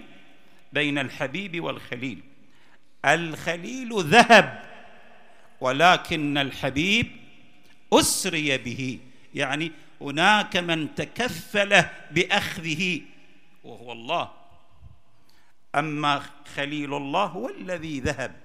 بين 0.73 0.99
الحبيب 0.99 1.65
والخليل. 1.65 2.21
الخليل 3.05 4.03
ذهب 4.05 4.63
ولكن 5.61 6.39
الحبيب 6.39 7.07
أسري 7.93 8.59
به. 8.59 8.99
يعني 9.35 9.73
هناك 10.01 10.57
من 10.57 10.95
تكفل 10.95 11.85
بأخذه 12.11 13.01
وهو 13.65 13.93
الله. 13.93 14.38
أما 15.75 16.23
خليل 16.55 16.95
الله 16.95 17.25
هو 17.25 17.49
الذي 17.49 18.01
ذهب 18.01 18.37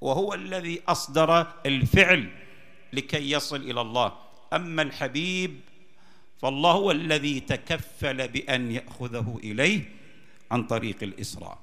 وهو 0.00 0.34
الذي 0.34 0.82
أصدر 0.88 1.46
الفعل 1.66 2.30
لكي 2.92 3.30
يصل 3.30 3.56
إلى 3.56 3.80
الله. 3.80 4.12
أما 4.52 4.82
الحبيب 4.82 5.60
فالله 6.42 6.72
هو 6.72 6.90
الذي 6.90 7.40
تكفل 7.40 8.28
بأن 8.28 8.70
يأخذه 8.70 9.40
إليه 9.44 9.92
عن 10.50 10.66
طريق 10.66 11.02
الإسراء. 11.02 11.58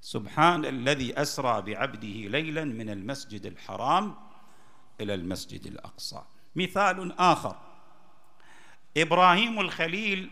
سبحان 0.00 0.64
الذي 0.64 1.22
أسرى 1.22 1.62
بعبده 1.62 2.28
ليلا 2.28 2.64
من 2.64 2.90
المسجد 2.90 3.46
الحرام 3.46 4.14
إلى 5.00 5.14
المسجد 5.14 5.66
الأقصى. 5.66 6.22
مثال 6.56 7.18
آخر. 7.18 7.56
إبراهيم 8.96 9.60
الخليل 9.60 10.30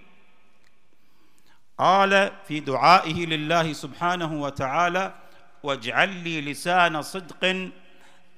قال 1.79 2.33
في 2.49 2.61
دعائه 2.61 3.27
لله 3.27 3.73
سبحانه 3.73 4.43
وتعالى 4.43 5.15
واجعل 5.63 6.09
لي 6.25 6.41
لسان 6.41 7.03
صدق 7.03 7.41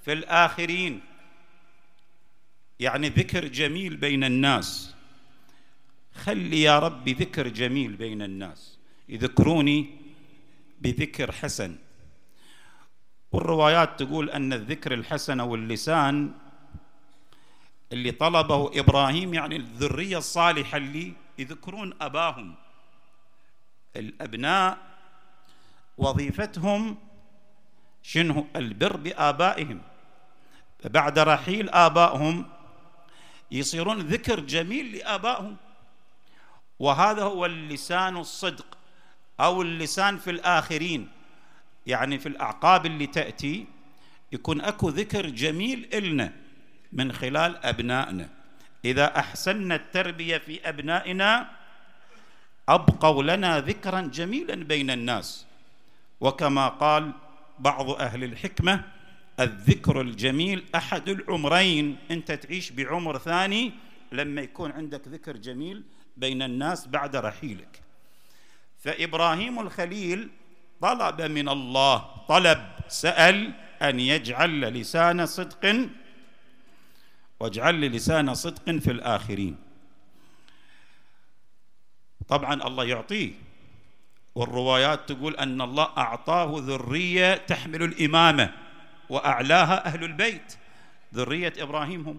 في 0.05 0.13
الآخرين. 0.13 1.01
يعني 2.81 3.09
ذكر 3.09 3.45
جميل 3.45 3.97
بين 3.97 4.25
الناس. 4.25 4.95
خلي 6.15 6.63
يا 6.63 6.79
ربي 6.79 7.13
ذكر 7.13 7.49
جميل 7.49 7.97
بين 7.97 8.23
الناس. 8.23 8.79
يذكروني 9.09 9.91
بذكر 10.81 11.33
حسن. 11.33 11.77
والروايات 13.33 14.03
تقول 14.03 14.31
أن 14.31 14.53
الذكر 14.53 14.95
الحسن 14.95 15.41
واللسان 15.41 16.33
اللي 17.93 18.11
طلبه 18.11 18.81
إبراهيم 18.81 19.35
يعني 19.35 19.57
الذرية 19.57 20.19
الصالحة 20.19 20.77
اللي 20.77 21.13
يذكرون 21.39 21.95
أباهم. 22.01 22.55
الأبناء 23.97 24.79
وظيفتهم 25.99 26.99
شنو؟ 28.03 28.47
البر 28.57 28.97
بآبائهم. 28.97 29.81
فبعد 30.79 31.19
رحيل 31.19 31.71
آبائهم 31.71 32.47
يصيرون 33.51 33.99
ذكر 33.99 34.41
جميل 34.41 34.97
لآبائهم. 34.97 35.57
وهذا 36.79 37.23
هو 37.23 37.47
اللسان 37.47 38.17
الصدق 38.17 38.79
أو 39.41 39.63
اللسان 39.63 40.19
في 40.19 40.31
الآخرين. 40.31 41.09
يعني 41.87 42.19
في 42.19 42.29
الأعقاب 42.29 42.87
اللي 42.87 43.07
تأتي 43.07 43.67
يكون 44.33 44.61
أكو 44.61 44.89
ذكر 44.89 45.27
جميل 45.27 45.89
إلنا 45.95 46.33
من 46.93 47.13
خلال 47.13 47.67
أبنائنا. 47.67 48.29
إذا 48.85 49.19
احسنا 49.19 49.75
التربية 49.75 50.39
في 50.39 50.69
أبنائنا 50.69 51.58
أبقوا 52.69 53.23
لنا 53.23 53.61
ذكرا 53.61 54.01
جميلا 54.01 54.55
بين 54.55 54.91
الناس. 54.91 55.47
وكما 56.21 56.69
قال 56.69 57.13
بعض 57.59 57.91
أهل 57.91 58.25
الحكمة 58.25 58.85
الذكر 59.41 60.01
الجميل 60.01 60.65
أحد 60.75 61.09
العمرين. 61.09 61.97
أنت 62.11 62.33
تعيش 62.33 62.71
بعمر 62.71 63.19
ثاني 63.19 63.73
لما 64.13 64.41
يكون 64.41 64.73
عندك 64.73 65.09
ذكر 65.09 65.37
جميل 65.37 65.83
بين 66.17 66.43
الناس 66.43 66.87
بعد 66.87 67.17
رحيلك. 67.17 67.81
فإبراهيم 68.85 69.61
الخليل 69.61 70.29
طلب 70.81 71.23
من 71.23 71.49
الله 71.49 71.99
طلب 72.29 72.69
سأل 72.89 73.53
أن 73.83 74.01
يجعل 74.01 74.61
لسان 74.61 75.27
صدق 75.27 75.89
واجعل 77.41 77.81
لسان 77.81 78.35
صدق 78.35 78.71
في 78.71 78.91
الآخرين. 78.91 79.57
طبعا 82.29 82.67
الله 82.67 82.85
يعطيه. 82.85 83.33
والروايات 84.35 85.13
تقول 85.13 85.37
أن 85.37 85.61
الله 85.61 85.85
أعطاه 85.85 86.55
ذرية 86.57 87.35
تحمل 87.35 87.83
الإمامة 87.83 88.55
وأعلاها 89.11 89.87
أهل 89.87 90.05
البيت. 90.05 90.57
ذرية 91.15 91.53
إبراهيم 91.59 92.09
هم. 92.09 92.19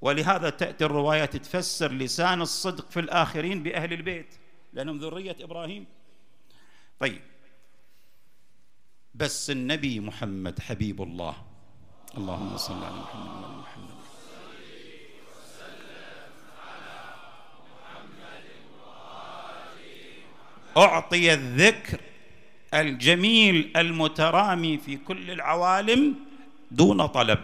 ولهذا 0.00 0.50
تأتي 0.50 0.84
الروايات 0.84 1.36
تفسر 1.36 1.92
لسان 1.92 2.42
الصدق 2.42 2.90
في 2.90 3.00
الآخرين 3.00 3.62
بأهل 3.62 3.92
البيت 3.92 4.34
لأنهم 4.72 4.98
ذرية 4.98 5.36
إبراهيم. 5.40 5.86
طيب. 7.00 7.20
بس 9.14 9.50
النبي 9.50 10.00
محمد 10.00 10.60
حبيب 10.60 11.02
الله. 11.02 11.36
اللهم 12.16 12.56
صل 12.56 12.84
على 12.84 12.96
محمد. 12.96 13.51
أعطي 20.76 21.32
الذكر 21.32 22.00
الجميل 22.74 23.72
المترامي 23.76 24.78
في 24.78 24.96
كل 24.96 25.30
العوالم 25.30 26.14
دون 26.70 27.06
طلب. 27.06 27.38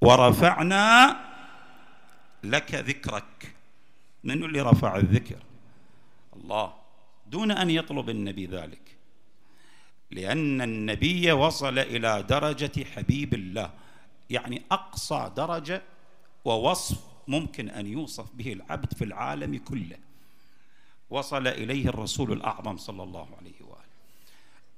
ورفعنا 0.00 1.16
لك 2.44 2.74
ذكرك. 2.74 3.54
من 4.24 4.44
اللي 4.44 4.60
رفع 4.60 4.96
الذكر؟ 4.96 5.42
الله. 6.36 6.72
دون 7.26 7.50
أن 7.50 7.70
يطلب 7.70 8.10
النبي 8.10 8.46
ذلك. 8.46 8.80
لأن 10.10 10.62
النبي 10.62 11.32
وصل 11.32 11.78
إلى 11.78 12.22
درجة 12.28 12.84
حبيب 12.84 13.34
الله. 13.34 13.70
يعني 14.30 14.62
أقصى 14.70 15.32
درجة 15.36 15.82
ووصف 16.44 16.98
ممكن 17.28 17.68
أن 17.68 17.86
يوصف 17.86 18.26
به 18.34 18.52
العبد 18.52 18.94
في 18.94 19.04
العالم 19.04 19.56
كله. 19.56 20.07
وصل 21.10 21.46
إليه 21.46 21.88
الرسول 21.88 22.32
الأعظم 22.32 22.76
صلى 22.76 23.02
الله 23.02 23.28
عليه 23.40 23.60
وآله. 23.60 23.78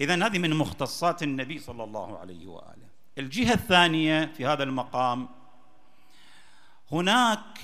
اذا 0.01 0.27
هذه 0.27 0.39
من 0.39 0.55
مختصات 0.55 1.23
النبي 1.23 1.59
صلى 1.59 1.85
الله 1.85 2.19
عليه 2.19 2.47
وآله. 2.47 2.91
الجهة 3.19 3.55
الثانية 3.55 4.33
في 4.37 4.47
هذا 4.47 4.63
المقام 4.63 5.29
هناك 6.93 7.61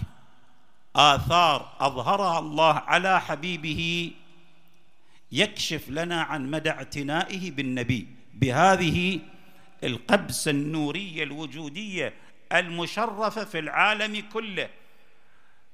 آثار 0.96 1.76
أظهرها 1.80 2.38
الله 2.38 2.74
على 2.74 3.20
حبيبه 3.20 4.12
يكشف 5.32 5.88
لنا 5.88 6.22
عن 6.22 6.50
مدى 6.50 6.70
اعتنائه 6.70 7.50
بالنبي 7.50 8.08
بهذه 8.34 9.20
القبسه 9.84 10.50
النورية 10.50 11.22
الوجودية 11.22 12.14
المشرفة 12.52 13.44
في 13.44 13.58
العالم 13.58 14.20
كله. 14.32 14.68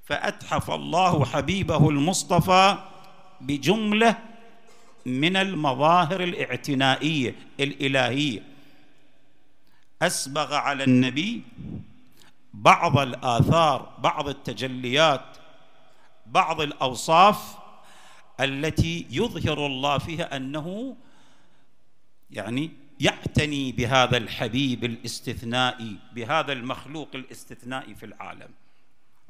فأتحف 0.04 0.70
الله 0.70 1.24
حبيبه 1.24 1.90
المصطفى 1.90 2.78
بجملة 3.40 4.18
من 5.06 5.36
المظاهر 5.36 6.22
الاعتنائية 6.22 7.34
الإلهية. 7.60 8.42
أسبغ 10.02 10.54
على 10.54 10.84
النبي 10.84 11.42
بعض 12.54 12.98
الآثار 12.98 13.94
بعض 13.98 14.28
التجليات 14.28 15.24
بعض 16.26 16.60
الأوصاف 16.60 17.58
التي 18.40 19.06
يظهر 19.10 19.66
الله 19.66 19.98
فيها 19.98 20.36
أنه 20.36 20.96
يعني 22.30 22.70
يعتني 23.00 23.72
بهذا 23.72 24.16
الحبيب 24.16 24.84
الاستثنائي 24.84 25.96
بهذا 26.14 26.52
المخلوق 26.52 27.08
الاستثنائي 27.14 27.94
في 27.94 28.06
العالم. 28.06 28.48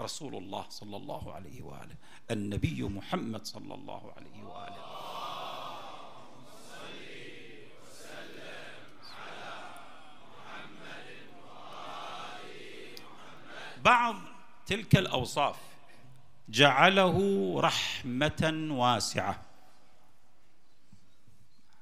رسول 0.00 0.34
الله 0.34 0.66
صلى 0.68 0.96
الله 0.96 1.34
عليه 1.34 1.62
وآله. 1.62 1.96
النبي 2.30 2.82
محمد 2.82 3.46
صلى 3.46 3.74
الله 3.74 4.12
عليه 4.16 4.42
وآله. 4.44 4.82
بعض 13.84 14.16
تلك 14.66 14.96
الأوصاف 14.96 15.56
جعله 16.48 17.16
رحمة 17.60 18.68
واسعة. 18.70 19.42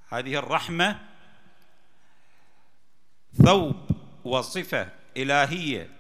هذه 0.08 0.34
الرحمة 0.34 1.00
ثوب 3.44 3.76
وصفة 4.24 4.92
إلهية 5.16 5.99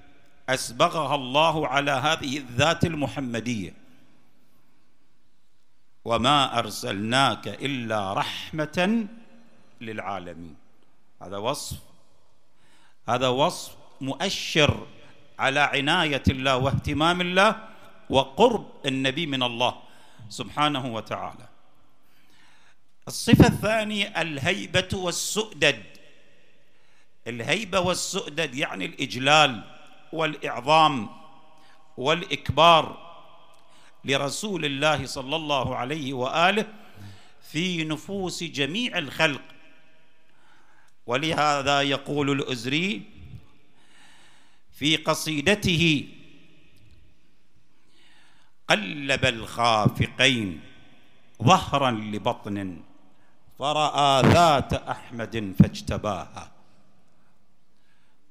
أسبغها 0.54 1.14
الله 1.14 1.68
على 1.68 1.90
هذه 1.90 2.38
الذات 2.38 2.84
المحمدية. 2.84 3.74
وما 6.04 6.58
أرسلناك 6.58 7.48
إلا 7.48 8.12
رحمة 8.12 9.06
للعالمين. 9.80 10.56
هذا 11.22 11.36
وصف 11.36 11.76
هذا 13.08 13.28
وصف 13.28 13.76
مؤشر 14.00 14.86
على 15.38 15.60
عناية 15.60 16.22
الله 16.28 16.56
واهتمام 16.56 17.20
الله 17.20 17.68
وقرب 18.10 18.66
النبي 18.86 19.26
من 19.26 19.42
الله 19.42 19.82
سبحانه 20.28 20.94
وتعالى. 20.94 21.48
الصفة 23.08 23.46
الثانية 23.46 24.06
الهيبة 24.06 24.88
والسؤدد. 24.92 25.82
الهيبة 27.26 27.80
والسؤدد 27.80 28.54
يعني 28.54 28.84
الإجلال. 28.84 29.79
والإعظام 30.12 31.08
والإكبار 31.96 33.10
لرسول 34.04 34.64
الله 34.64 35.06
صلى 35.06 35.36
الله 35.36 35.76
عليه 35.76 36.12
وآله 36.12 36.66
في 37.42 37.84
نفوس 37.84 38.42
جميع 38.42 38.98
الخلق. 38.98 39.42
ولهذا 41.06 41.82
يقول 41.82 42.30
الأزري 42.30 43.02
في 44.72 44.96
قصيدته 44.96 46.08
قلب 48.68 49.24
الخافقين 49.24 50.60
ظهرا 51.42 51.90
لبطن 51.90 52.80
فرأى 53.58 54.22
ذات 54.22 54.72
أحمد 54.72 55.54
فاجتباها. 55.58 56.52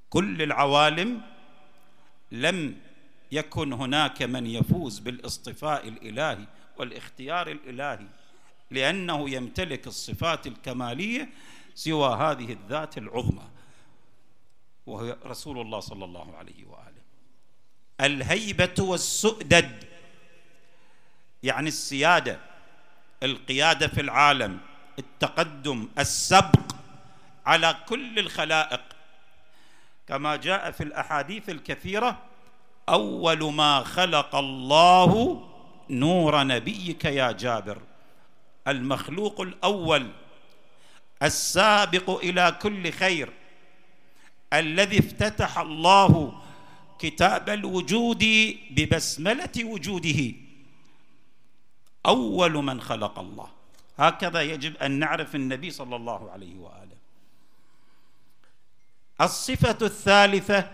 كل 0.09 0.41
العوالم 0.41 1.21
لم 2.31 2.75
يكن 3.31 3.73
هناك 3.73 4.21
من 4.21 4.45
يفوز 4.45 4.99
بالاصطفاء 4.99 5.87
الإلهي 5.87 6.45
والاختيار 6.77 7.51
الإلهي 7.51 8.07
لأنه 8.71 9.29
يمتلك 9.29 9.87
الصفات 9.87 10.47
الكمالية 10.47 11.29
سوى 11.75 12.15
هذه 12.15 12.53
الذات 12.53 12.97
العظمى 12.97 13.47
وهو 14.85 15.17
رسول 15.25 15.61
الله 15.61 15.79
صلى 15.79 16.05
الله 16.05 16.35
عليه 16.37 16.65
وآله. 16.65 16.89
الهيبة 18.01 18.75
والسؤدد 18.79 19.83
يعني 21.43 21.67
السيادة 21.67 22.39
القيادة 23.23 23.87
في 23.87 24.01
العالم 24.01 24.59
التقدم 24.99 25.89
السبق 25.99 26.75
على 27.45 27.77
كل 27.87 28.19
الخلائق 28.19 28.81
كما 30.09 30.35
جاء 30.35 30.71
في 30.71 30.83
الأحاديث 30.83 31.49
الكثيرة 31.49 32.17
أول 32.89 33.53
ما 33.53 33.83
خلق 33.83 34.35
الله 34.35 35.43
نور 35.89 36.43
نبيك 36.43 37.05
يا 37.05 37.31
جابر. 37.31 37.81
المخلوق 38.67 39.41
الأول 39.41 40.11
السابق 41.23 42.09
إلى 42.09 42.57
كل 42.61 42.91
خير 42.91 43.33
الذي 44.53 44.99
افتتح 44.99 45.59
الله 45.59 46.41
كتاب 46.99 47.49
الوجود 47.49 48.25
ببسملة 48.71 49.63
وجوده. 49.63 50.33
أول 52.05 52.53
من 52.53 52.81
خلق 52.81 53.19
الله. 53.19 53.47
هكذا 53.97 54.41
يجب 54.41 54.77
أن 54.77 54.91
نعرف 54.91 55.35
النبي 55.35 55.71
صلى 55.71 55.95
الله 55.95 56.31
عليه 56.31 56.55
وآله. 56.55 56.78
الصفة 59.21 59.77
الثالثة 59.81 60.71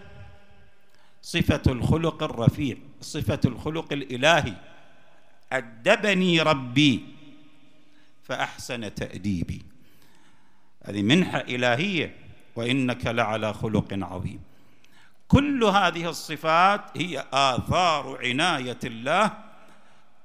صفة 1.21 1.61
الخلق 1.67 2.23
الرفيع 2.23 2.77
صفة 3.01 3.39
الخلق 3.45 3.93
الإلهي. 3.93 4.53
أدبني 5.51 6.41
ربي 6.41 7.05
فأحسن 8.23 8.95
تأديبي. 8.95 9.61
هذه 10.83 11.01
منحة 11.01 11.39
إلهية 11.39 12.15
وإنك 12.55 13.05
لعلى 13.05 13.53
خلق 13.53 13.87
عظيم. 13.91 14.43
كل 15.27 15.63
هذه 15.63 16.09
الصفات 16.09 16.97
هي 16.97 17.25
آثار 17.33 18.19
عناية 18.25 18.79
الله 18.83 19.37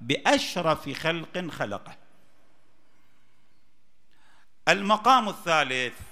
بأشرف 0.00 0.90
خلق 0.90 1.50
خلقه. 1.50 1.96
المقام 4.68 5.28
الثالث 5.28 6.09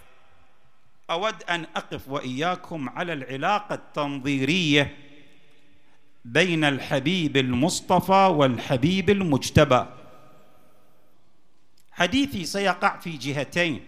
أود 1.11 1.43
أن 1.43 1.67
أقف 1.77 2.09
وإياكم 2.09 2.89
على 2.89 3.13
العلاقة 3.13 3.75
التنظيرية 3.75 4.97
بين 6.25 6.65
الحبيب 6.65 7.37
المصطفى 7.37 8.13
والحبيب 8.13 9.11
المجتبى. 9.11 9.87
حديثي 11.91 12.45
سيقع 12.45 12.99
في 12.99 13.17
جهتين. 13.17 13.85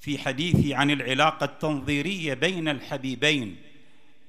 في 0.00 0.18
حديثي 0.18 0.74
عن 0.74 0.90
العلاقة 0.90 1.44
التنظيرية 1.44 2.34
بين 2.34 2.68
الحبيبين 2.68 3.56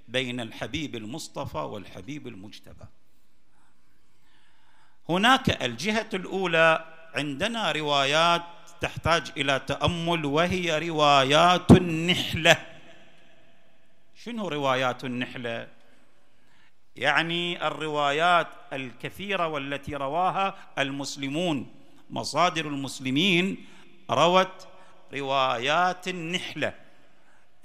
بين 0.07 0.39
الحبيب 0.39 0.95
المصطفى 0.95 1.57
والحبيب 1.57 2.27
المجتبى. 2.27 2.85
هناك 5.09 5.63
الجهة 5.63 6.09
الأولى 6.13 6.85
عندنا 7.15 7.71
روايات 7.71 8.43
تحتاج 8.81 9.31
إلى 9.37 9.59
تأمل 9.59 10.25
وهي 10.25 10.89
روايات 10.89 11.71
النحلة. 11.71 12.57
شنو 14.15 14.47
روايات 14.47 15.03
النحلة؟ 15.03 15.67
يعني 16.95 17.67
الروايات 17.67 18.47
الكثيرة 18.73 19.47
والتي 19.47 19.95
رواها 19.95 20.55
المسلمون 20.79 21.75
مصادر 22.09 22.67
المسلمين 22.67 23.65
روت 24.11 24.67
روايات 25.13 26.07
النحلة. 26.07 26.73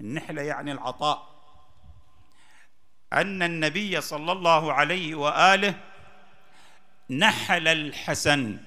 النحلة 0.01 0.43
يعني 0.43 0.73
العطاء. 0.73 1.35
أن 3.13 3.43
النبي 3.43 4.01
صلى 4.01 4.33
الله 4.33 4.73
عليه 4.73 5.15
وآله 5.15 5.75
نحل 7.11 7.69
الحسن. 7.69 8.59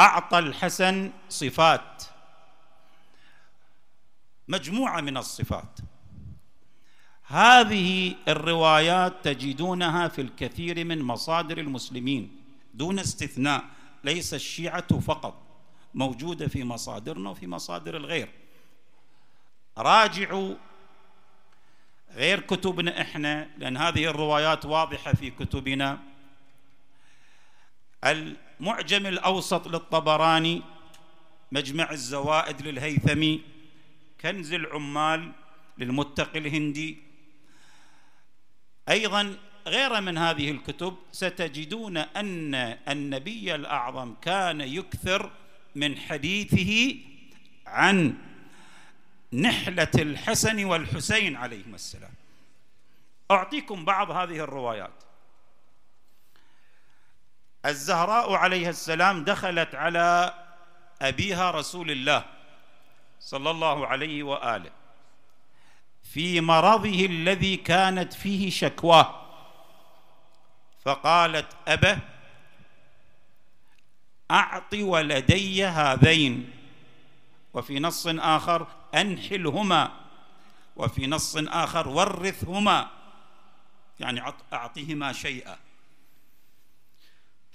أعطى 0.00 0.38
الحسن 0.38 1.12
صفات. 1.28 2.02
مجموعة 4.48 5.00
من 5.00 5.16
الصفات. 5.16 5.78
هذه 7.26 8.14
الروايات 8.28 9.24
تجدونها 9.24 10.08
في 10.08 10.20
الكثير 10.20 10.84
من 10.84 11.02
مصادر 11.02 11.58
المسلمين 11.58 12.40
دون 12.74 12.98
استثناء 12.98 13.64
ليس 14.04 14.34
الشيعة 14.34 15.00
فقط 15.00 15.42
موجودة 15.94 16.48
في 16.48 16.64
مصادرنا 16.64 17.30
وفي 17.30 17.46
مصادر 17.46 17.96
الغير. 17.96 18.28
راجعوا 19.78 20.54
غير 22.10 22.40
كتبنا 22.40 23.00
إحنا 23.00 23.48
لأن 23.58 23.76
هذه 23.76 24.04
الروايات 24.04 24.64
واضحة 24.64 25.12
في 25.12 25.30
كتبنا. 25.30 25.98
المعجم 28.60 29.06
الأوسط 29.06 29.68
للطبراني 29.68 30.62
مجمع 31.52 31.90
الزوائد 31.90 32.62
للهيثمي 32.62 33.40
كنز 34.20 34.52
العمال 34.52 35.32
للمتقي 35.78 36.38
الهندي. 36.38 36.98
أيضا 38.88 39.36
غير 39.66 40.00
من 40.00 40.18
هذه 40.18 40.50
الكتب 40.50 40.96
ستجدون 41.12 41.96
أن 41.96 42.54
النبي 42.88 43.54
الأعظم 43.54 44.14
كان 44.14 44.60
يكثر 44.60 45.30
من 45.74 45.98
حديثه 45.98 46.96
عن 47.66 48.14
نحلة 49.32 49.90
الحسن 49.94 50.64
والحسين 50.64 51.36
عليهما 51.36 51.74
السلام. 51.74 52.12
أعطيكم 53.30 53.84
بعض 53.84 54.10
هذه 54.10 54.44
الروايات. 54.44 55.09
الزهراء 57.66 58.32
عليها 58.32 58.70
السلام 58.70 59.24
دخلت 59.24 59.74
على 59.74 60.34
أبيها 61.02 61.50
رسول 61.50 61.90
الله 61.90 62.24
صلى 63.20 63.50
الله 63.50 63.86
عليه 63.86 64.22
وآله 64.22 64.70
في 66.02 66.40
مرضه 66.40 67.06
الذي 67.06 67.56
كانت 67.56 68.12
فيه 68.12 68.50
شكواه 68.50 69.20
فقالت 70.84 71.46
أبه 71.68 71.98
أعط 74.30 74.74
ولدي 74.74 75.64
هذين 75.66 76.50
وفي 77.54 77.80
نص 77.80 78.06
آخر 78.06 78.66
أنحلهما 78.94 79.92
وفي 80.76 81.06
نص 81.06 81.36
آخر 81.36 81.88
ورثهما 81.88 82.88
يعني 84.00 84.22
أعطهما 84.52 85.12
شيئا. 85.12 85.58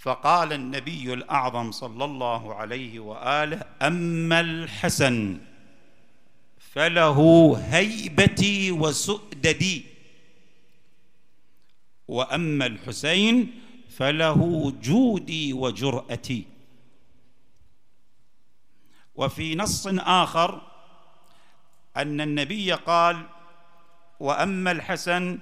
فقال 0.06 0.54
النبي 0.54 1.14
الأعظم 1.14 1.72
صلى 1.72 2.06
الله 2.06 2.56
عليه 2.56 3.00
وآله 3.00 3.66
أما 3.82 4.40
الحسن 4.40 5.38
فله 6.60 7.20
هيبتي 7.70 8.72
وسؤددي. 8.72 9.86
وأما 12.08 12.66
الحسين 12.66 13.62
فله 13.90 14.72
جودي 14.82 15.54
وجرأتي. 15.54 16.46
وفي 19.16 19.56
نص 19.56 19.88
آخر 20.00 20.62
أن 21.98 22.22
النبي 22.22 22.74
قال 22.74 23.26
وأما 24.20 24.72
الحسن 24.72 25.40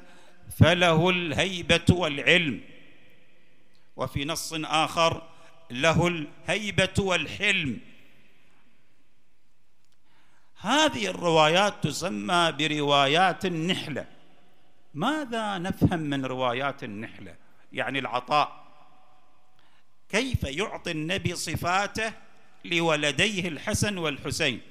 فله 0.58 1.10
الهيبة 1.10 1.86
والعلم. 1.90 2.73
وفي 3.96 4.26
نص 4.26 4.54
آخر 4.54 5.30
له 5.72 6.08
الهيبة 6.08 6.94
والحلم. 7.00 7.80
هذه 10.60 11.08
الروايات 11.08 11.84
تسمى 11.84 12.54
بروايات 12.60 13.46
النحلة. 13.46 14.06
ماذا 14.94 15.58
نفهم 15.58 16.00
من 16.00 16.26
روايات 16.26 16.84
النحلة؟ 16.84 17.36
يعني 17.74 18.00
العطاء. 18.00 18.64
كيف 20.10 20.44
يعطي 20.44 20.92
النبي 20.92 21.36
صفاته 21.36 22.14
لولديه 22.66 23.48
الحسن 23.48 23.98
والحسين؟ 23.98 24.62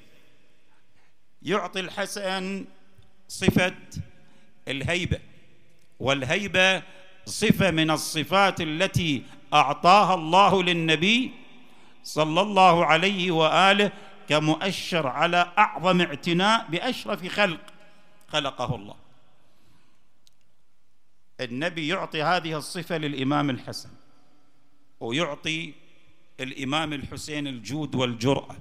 يعطي 1.41 1.79
الحسن 1.79 2.65
صفة 3.27 3.75
الهيبة 4.67 5.19
والهيبة 5.99 6.83
صفة 7.25 7.71
من 7.71 7.91
الصفات 7.91 8.61
التي 8.61 9.23
أعطاها 9.53 10.13
الله 10.13 10.63
للنبي 10.63 11.31
صلى 12.03 12.41
الله 12.41 12.85
عليه 12.85 13.31
وآله 13.31 13.91
كمؤشر 14.29 15.07
على 15.07 15.51
أعظم 15.57 16.01
اعتناء 16.01 16.67
بأشرف 16.69 17.27
خلق 17.27 17.59
خلقه 18.27 18.75
الله. 18.75 18.95
النبي 21.41 21.87
يعطي 21.87 22.23
هذه 22.23 22.57
الصفة 22.57 22.97
للإمام 22.97 23.49
الحسن 23.49 23.89
ويعطي 24.99 25.73
الإمام 26.39 26.93
الحسين 26.93 27.47
الجود 27.47 27.95
والجرأة. 27.95 28.55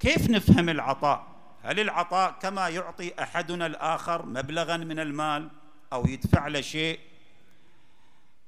كيف 0.00 0.30
نفهم 0.30 0.68
العطاء؟ 0.68 1.26
هل 1.62 1.80
العطاء 1.80 2.30
كما 2.30 2.68
يعطي 2.68 3.22
أحدنا 3.22 3.66
الآخر 3.66 4.26
مبلغا 4.26 4.76
من 4.76 4.98
المال 4.98 5.50
أو 5.92 6.06
يدفع 6.06 6.46
له 6.48 6.60
شيء؟ 6.60 6.98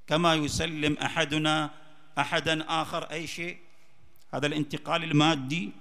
كما 0.07 0.35
يسلم 0.35 0.97
أحدنا 0.99 1.71
أحدا 2.19 2.65
آخر 2.83 3.03
أي 3.05 3.27
شيء. 3.27 3.59
هذا 4.35 4.47
الانتقال 4.47 5.05
المادي. 5.05 5.73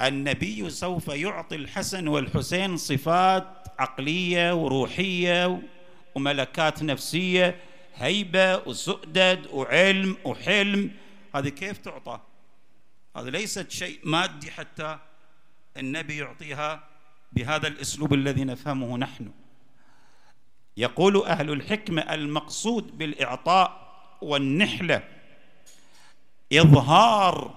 النبي 0.00 0.70
سوف 0.70 1.08
يعطي 1.08 1.56
الحسن 1.56 2.08
والحسين 2.08 2.76
صفات 2.76 3.68
عقلية 3.78 4.54
وروحية 4.54 5.62
وملكات 6.14 6.82
نفسية 6.82 7.60
هيبة 7.94 8.56
وسؤدد 8.56 9.46
وعلم 9.52 10.16
وحلم. 10.24 10.90
هذه 11.34 11.48
كيف 11.48 11.78
تعطى؟ 11.78 12.20
هذا 13.16 13.30
ليست 13.30 13.70
شيء 13.70 14.00
مادي 14.04 14.50
حتى 14.50 14.98
النبي 15.76 16.16
يعطيها 16.16 16.84
بهذا 17.32 17.68
الأسلوب 17.68 18.14
الذي 18.14 18.44
نفهمه 18.44 18.98
نحن. 18.98 19.30
يقول 20.78 21.24
أهل 21.26 21.50
الحكمة 21.50 22.02
المقصود 22.02 22.98
بالإعطاء 22.98 23.88
والنحلة. 24.22 25.02
إظهار 26.52 27.54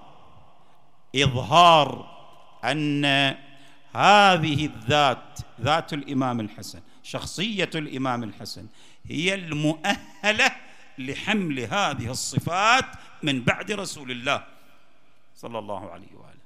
إظهار 1.15 2.17
أن 2.63 3.05
هذه 3.93 4.65
الذات 4.65 5.39
ذات 5.61 5.93
الإمام 5.93 6.39
الحسن 6.39 6.81
شخصية 7.03 7.69
الإمام 7.75 8.23
الحسن 8.23 8.67
هي 9.05 9.33
المؤهلة 9.33 10.51
لحمل 10.97 11.59
هذه 11.59 12.11
الصفات 12.11 12.85
من 13.23 13.41
بعد 13.43 13.71
رسول 13.71 14.11
الله 14.11 14.43
صلى 15.35 15.59
الله 15.59 15.89
عليه 15.89 16.13
وآله. 16.13 16.41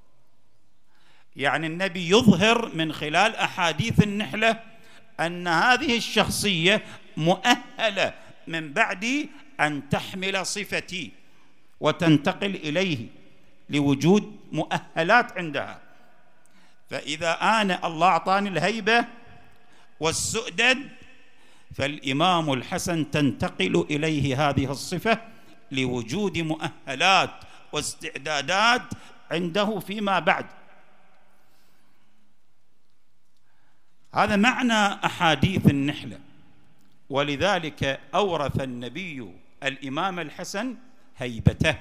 يعني 1.36 1.68
النبي 1.68 2.10
يظهر 2.10 2.76
من 2.76 2.94
خلال 2.94 3.36
أحاديث 3.36 4.04
النحلة 4.04 4.75
أن 5.20 5.48
هذه 5.48 5.98
الشخصية 5.98 6.84
مؤهلة 7.18 8.14
من 8.48 8.74
بعد 8.74 9.30
أن 9.60 9.90
تحمل 9.90 10.46
صفتي 10.46 11.12
وتنتقل 11.80 12.56
إليه 12.56 13.08
لوجود 13.70 14.36
مؤهلات 14.52 15.38
عندها. 15.38 15.80
فإذا 16.90 17.32
أنا 17.32 17.88
الله 17.88 18.08
أعطاني 18.08 18.50
الهيبة 18.50 19.06
والسؤدد 20.00 20.90
فالإمام 21.76 22.54
الحسن 22.54 23.12
تنتقل 23.12 23.86
إليه 23.90 24.50
هذه 24.50 24.72
الصفة 24.72 25.22
لوجود 25.72 26.38
مؤهلات 26.38 27.30
واستعدادات 27.72 28.82
عنده 29.32 29.80
فيما 29.80 30.20
بعد. 30.20 30.46
هذا 34.16 34.36
معنى 34.36 35.06
أحاديث 35.06 35.68
النحله 35.68 36.20
ولذلك 37.10 38.00
أورث 38.14 38.62
النبي 38.62 39.32
الإمام 39.64 40.20
الحسن 40.20 40.76
هيبته 41.18 41.76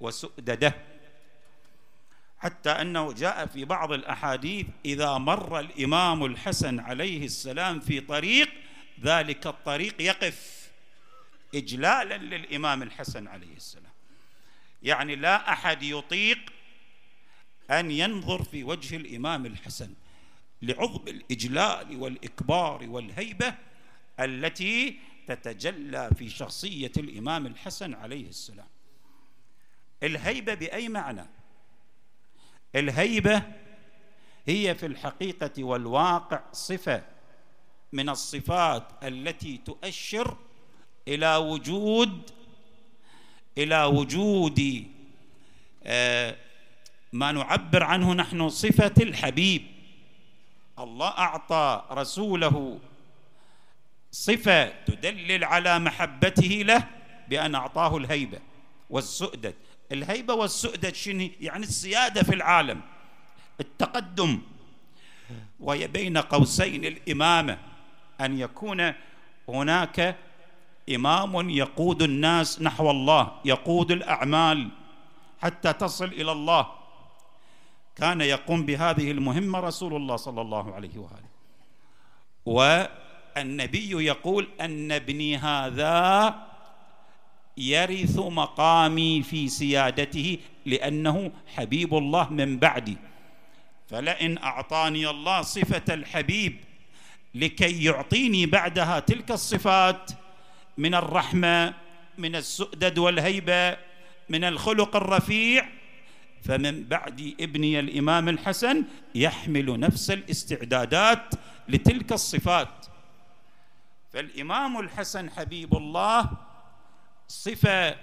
وسؤدده. 0.00 0.74
حتى 2.38 2.70
أنه 2.70 3.12
جاء 3.12 3.46
في 3.46 3.64
بعض 3.64 3.92
الأحاديث 3.92 4.66
إذا 4.84 5.18
مر 5.18 5.60
الإمام 5.60 6.24
الحسن 6.24 6.80
عليه 6.80 7.24
السلام 7.24 7.80
في 7.80 8.00
طريق 8.00 8.48
ذلك 9.00 9.46
الطريق 9.46 10.02
يقف 10.02 10.70
اجلالا 11.54 12.18
للإمام 12.18 12.82
الحسن 12.82 13.28
عليه 13.28 13.56
السلام. 13.56 13.92
يعني 14.82 15.16
لا 15.16 15.52
أحد 15.52 15.82
يطيق 15.82 16.38
أن 17.70 17.90
ينظر 17.90 18.42
في 18.42 18.64
وجه 18.64 18.96
الإمام 18.96 19.46
الحسن. 19.46 19.94
لعظم 20.62 21.08
الإجلال 21.08 21.96
والإكبار 21.96 22.86
والهيبة 22.88 23.54
التي 24.20 24.98
تتجلى 25.26 26.10
في 26.18 26.30
شخصية 26.30 26.92
الإمام 26.96 27.46
الحسن 27.46 27.94
عليه 27.94 28.28
السلام. 28.28 28.66
الهيبة 30.02 30.54
بأي 30.54 30.88
معنى؟ 30.88 31.26
الهيبة 32.74 33.42
هي 34.46 34.74
في 34.74 34.86
الحقيقة 34.86 35.64
والواقع 35.64 36.42
صفة 36.52 37.02
من 37.92 38.08
الصفات 38.08 38.88
التي 39.02 39.56
تؤشر 39.56 40.36
إلى 41.08 41.36
وجود 41.36 42.30
إلى 43.58 43.84
وجود 43.84 44.86
آه، 45.84 46.36
ما 47.12 47.32
نعبر 47.32 47.82
عنه 47.82 48.14
نحن 48.14 48.48
صفة 48.48 48.94
الحبيب. 49.00 49.62
الله 50.78 51.08
أعطى 51.08 51.84
رسوله 51.90 52.78
صفة 54.10 54.84
تدلل 54.84 55.44
على 55.44 55.78
محبته 55.78 56.62
له 56.66 56.88
بأن 57.28 57.54
أعطاه 57.54 57.96
الهيبة 57.96 58.38
والسؤدد. 58.90 59.54
الهيبة 59.92 60.34
والسؤدد 60.34 60.94
شنو؟ 60.94 61.28
يعني 61.40 61.62
السيادة 61.62 62.22
في 62.22 62.34
العالم. 62.34 62.80
التقدم. 63.60 64.42
وهي 65.60 65.88
بين 65.88 66.18
قوسين 66.18 66.84
الإمامة. 66.84 67.58
أن 68.20 68.38
يكون 68.38 68.92
هناك 69.48 70.16
إمام 70.94 71.50
يقود 71.50 72.02
الناس 72.02 72.62
نحو 72.62 72.90
الله 72.90 73.32
يقود 73.44 73.90
الأعمال 73.90 74.68
حتى 75.42 75.72
تصل 75.72 76.04
إلى 76.04 76.32
الله. 76.32 76.81
كان 77.96 78.20
يقوم 78.20 78.66
بهذه 78.66 79.10
المهمة 79.10 79.60
رسول 79.60 79.96
الله 79.96 80.16
صلى 80.16 80.40
الله 80.40 80.74
عليه 80.74 80.98
وآله. 80.98 81.32
والنبي 82.46 84.04
يقول 84.04 84.48
أن 84.60 84.92
ابني 84.92 85.36
هذا 85.36 86.34
يرث 87.56 88.18
مقامي 88.18 89.22
في 89.22 89.48
سيادته 89.48 90.38
لأنه 90.66 91.32
حبيب 91.46 91.94
الله 91.94 92.30
من 92.30 92.58
بعدي. 92.58 92.96
فلئن 93.88 94.38
أعطاني 94.38 95.10
الله 95.10 95.42
صفة 95.42 95.94
الحبيب 95.94 96.56
لكي 97.34 97.84
يعطيني 97.84 98.46
بعدها 98.46 99.00
تلك 99.00 99.30
الصفات 99.30 100.10
من 100.78 100.94
الرحمة 100.94 101.74
من 102.18 102.36
السؤدد 102.36 102.98
والهيبة 102.98 103.76
من 104.28 104.44
الخلق 104.44 104.96
الرفيع 104.96 105.68
فمن 106.42 106.84
بعد 106.84 107.34
ابني 107.40 107.80
الإمام 107.80 108.28
الحسن 108.28 108.84
يحمل 109.14 109.80
نفس 109.80 110.10
الاستعدادات 110.10 111.34
لتلك 111.68 112.12
الصفات. 112.12 112.86
فالإمام 114.12 114.80
الحسن 114.80 115.30
حبيب 115.30 115.76
الله 115.76 116.30
صفة 117.28 117.96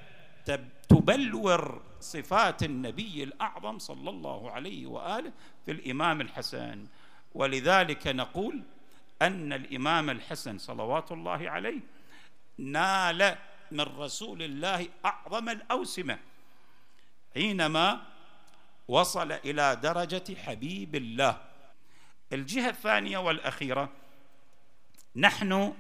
تبلور 0.90 1.82
صفات 2.00 2.64
النبي 2.64 3.24
الأعظم 3.24 3.80
صلى 3.80 4.10
الله 4.10 4.52
عليه 4.52 4.86
وآله 4.86 5.32
في 5.66 5.72
الإمام 5.72 6.22
الحسن. 6.22 6.88
ولذلك 7.36 8.08
نقول 8.08 8.64
أن 9.22 9.54
الإمام 9.54 10.10
الحسن 10.10 10.58
صلوات 10.58 11.12
الله 11.12 11.50
عليه 11.50 11.80
نال 12.58 13.36
من 13.72 13.82
رسول 13.82 14.42
الله 14.44 14.88
أعظم 15.06 15.50
الأوسمة 15.50 16.20
حينما 17.34 18.02
وصل 18.90 19.32
إلى 19.32 19.76
درجة 19.76 20.36
حبيب 20.36 20.96
الله. 20.96 21.38
الجهة 22.34 22.70
الثانية 22.70 23.18
والأخيرة 23.18 23.90
نحن 25.16 25.74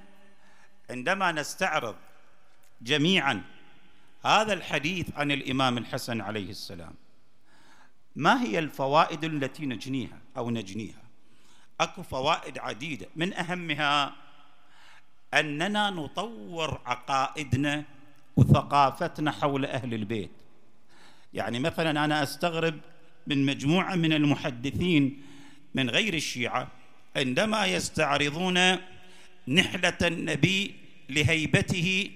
عندما 0.90 1.32
نستعرض 1.32 1.96
جميعا 2.82 3.44
هذا 4.26 4.54
الحديث 4.54 5.08
عن 5.16 5.32
الإمام 5.32 5.78
الحسن 5.78 6.22
عليه 6.22 6.50
السلام 6.50 6.94
ما 8.16 8.42
هي 8.42 8.60
الفوائد 8.60 9.24
التي 9.24 9.66
نجنيها 9.66 10.20
أو 10.38 10.50
نجنيها؟ 10.50 11.02
أكو 11.82 12.04
فوائد 12.04 12.58
عديدة. 12.58 13.08
من 13.16 13.34
أهمها 13.34 14.16
أننا 15.34 15.90
نطور 15.90 16.82
عقائدنا 16.86 17.84
وثقافتنا 18.38 19.32
حول 19.32 19.66
أهل 19.66 19.94
البيت. 19.94 20.32
يعني 21.34 21.60
مثلا 21.60 22.06
أنا 22.06 22.24
أستغرب 22.24 22.80
من 23.30 23.46
مجموعة 23.46 23.96
من 23.96 24.14
المحدثين 24.14 25.22
من 25.76 25.90
غير 25.90 26.14
الشيعة 26.14 26.68
عندما 27.16 27.66
يستعرضون 27.66 28.78
نحلة 29.48 29.98
النبي 30.02 30.76
لهيبته 31.10 32.12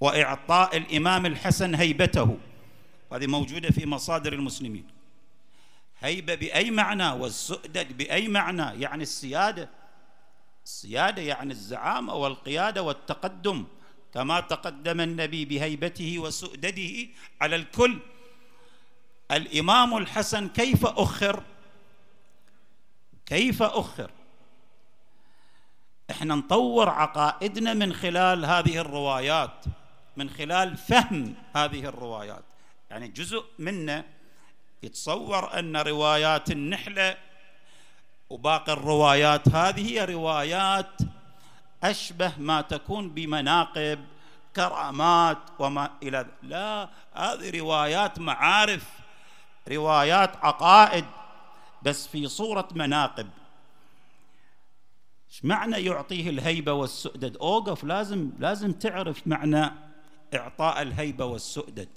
وإعطاء 0.00 0.76
الإمام 0.76 1.26
الحسن 1.26 1.74
هيبته. 1.74 2.38
هذه 3.12 3.26
موجودة 3.26 3.70
في 3.70 3.86
مصادر 3.86 4.32
المسلمين. 4.32 4.84
هيبه 6.00 6.34
بأي 6.34 6.70
معنى 6.70 7.08
والسؤدد 7.10 7.96
بأي 7.96 8.28
معنى؟ 8.28 8.82
يعني 8.82 9.02
السيادة. 9.02 9.68
السيادة 10.64 11.22
يعني 11.22 11.52
الزعامة 11.52 12.14
والقيادة 12.14 12.82
والتقدم 12.82 13.64
كما 14.14 14.40
تقدم 14.40 15.00
النبي 15.00 15.44
بهيبته 15.44 16.18
وسؤدده 16.18 17.08
على 17.40 17.56
الكل. 17.56 17.98
الإمام 19.32 19.96
الحسن 19.96 20.48
كيف 20.48 20.86
أخر؟ 20.86 21.42
كيف 23.26 23.62
أخر؟ 23.62 24.10
إحنا 26.10 26.34
نطور 26.34 26.88
عقائدنا 26.88 27.74
من 27.74 27.92
خلال 27.92 28.44
هذه 28.44 28.78
الروايات 28.78 29.64
من 30.16 30.30
خلال 30.30 30.76
فهم 30.76 31.34
هذه 31.56 31.84
الروايات. 31.84 32.44
يعني 32.90 33.08
جزء 33.08 33.44
منا 33.58 34.04
يتصور 34.82 35.58
أن 35.58 35.76
روايات 35.76 36.50
النحله 36.50 37.16
وباقي 38.30 38.72
الروايات 38.72 39.48
هذه 39.48 39.90
هي 39.90 40.04
روايات 40.04 40.98
أشبه 41.84 42.32
ما 42.38 42.60
تكون 42.60 43.10
بمناقب 43.10 44.04
كرامات 44.56 45.38
وما 45.58 45.90
إلى 46.02 46.26
لا 46.42 46.88
هذه 47.14 47.58
روايات 47.58 48.18
معارف. 48.18 48.99
روايات 49.70 50.36
عقائد 50.36 51.04
بس 51.82 52.06
في 52.06 52.28
صورة 52.28 52.68
مناقب. 52.74 53.30
إيش 55.30 55.44
معنى 55.44 55.76
يعطيه 55.76 56.30
الهيبة 56.30 56.72
والسؤدد؟ 56.72 57.36
أوقف 57.36 57.84
لازم 57.84 58.30
لازم 58.38 58.72
تعرف 58.72 59.26
معنى 59.26 59.70
إعطاء 60.34 60.82
الهيبة 60.82 61.24
والسؤدد 61.24 61.88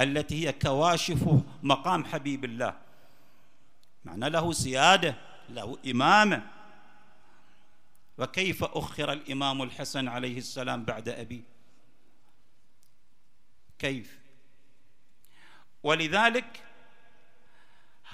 التي 0.00 0.46
هي 0.46 0.52
كواشف 0.52 1.42
مقام 1.62 2.04
حبيب 2.04 2.44
الله. 2.44 2.76
معنى 4.04 4.30
له 4.30 4.52
سيادة 4.52 5.14
له 5.48 5.78
إمامة. 5.90 6.46
وكيف 8.18 8.64
أخر 8.64 9.12
الإمام 9.12 9.62
الحسن 9.62 10.08
عليه 10.08 10.38
السلام 10.38 10.84
بعد 10.84 11.08
أبيه؟ 11.08 11.42
كيف؟ 13.78 14.18
ولذلك 15.82 16.63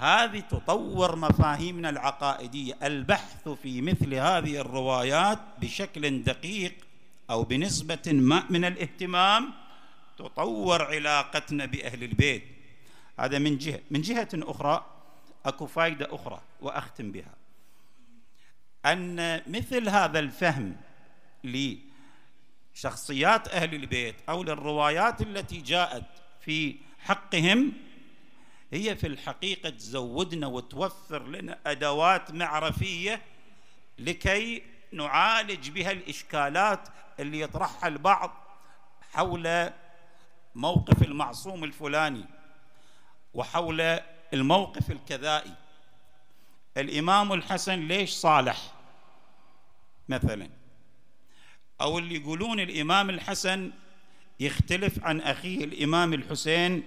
هذه 0.01 0.39
تطور 0.39 1.15
مفاهيمنا 1.15 1.89
العقائدية. 1.89 2.77
البحث 2.83 3.49
في 3.49 3.81
مثل 3.81 4.13
هذه 4.13 4.61
الروايات 4.61 5.39
بشكل 5.61 6.23
دقيق 6.23 6.73
أو 7.29 7.43
بنسبة 7.43 8.01
ما 8.07 8.43
من 8.49 8.65
الاهتمام 8.65 9.53
تطور 10.17 10.81
علاقتنا 10.81 11.65
بأهل 11.65 12.03
البيت. 12.03 12.43
هذا 13.19 13.39
من 13.39 13.57
جهة. 13.57 13.79
من 13.91 14.01
جهة 14.01 14.29
أخرى 14.33 14.85
أكو 15.45 15.67
فائده 15.67 16.15
أخرى 16.15 16.41
وأختم 16.61 17.11
بها. 17.11 17.35
أن 18.85 19.41
مثل 19.47 19.89
هذا 19.89 20.19
الفهم 20.19 20.75
لشخصيات 22.73 23.47
أهل 23.47 23.75
البيت 23.75 24.15
أو 24.29 24.43
للروايات 24.43 25.21
التي 25.21 25.61
جاءت 25.61 26.05
في 26.39 26.75
حقهم 26.99 27.73
هي 28.71 28.95
في 28.95 29.07
الحقيقة 29.07 29.69
تزودنا 29.69 30.47
وتوفر 30.47 31.27
لنا 31.27 31.59
أدوات 31.65 32.31
معرفية 32.31 33.21
لكي 33.99 34.63
نعالج 34.91 35.69
بها 35.69 35.91
الإشكالات 35.91 36.87
اللي 37.19 37.39
يطرحها 37.39 37.87
البعض 37.87 38.31
حول 39.13 39.69
موقف 40.55 41.03
المعصوم 41.03 41.63
الفلاني 41.63 42.25
وحول 43.33 43.99
الموقف 44.33 44.91
الكذائي. 44.91 45.55
الإمام 46.77 47.33
الحسن 47.33 47.87
ليش 47.87 48.09
صالح؟ 48.09 48.73
مثلا. 50.09 50.49
أو 51.81 51.99
اللي 51.99 52.15
يقولون 52.15 52.59
الإمام 52.59 53.09
الحسن 53.09 53.71
يختلف 54.39 55.03
عن 55.03 55.21
أخيه 55.21 55.63
الإمام 55.63 56.13
الحسين 56.13 56.83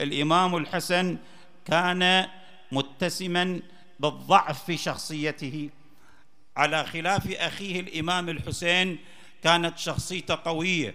الإمام 0.00 0.56
الحسن 0.56 1.18
كان 1.64 2.28
متسما 2.72 3.62
بالضعف 4.00 4.64
في 4.64 4.76
شخصيته. 4.76 5.70
على 6.56 6.84
خلاف 6.84 7.32
أخيه 7.32 7.80
الإمام 7.80 8.28
الحسين 8.28 8.98
كانت 9.42 9.78
شخصيته 9.78 10.34
قوية. 10.34 10.94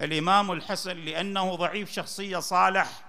الإمام 0.00 0.52
الحسن 0.52 0.96
لأنه 0.96 1.54
ضعيف 1.54 1.92
شخصية 1.92 2.38
صالح 2.38 3.04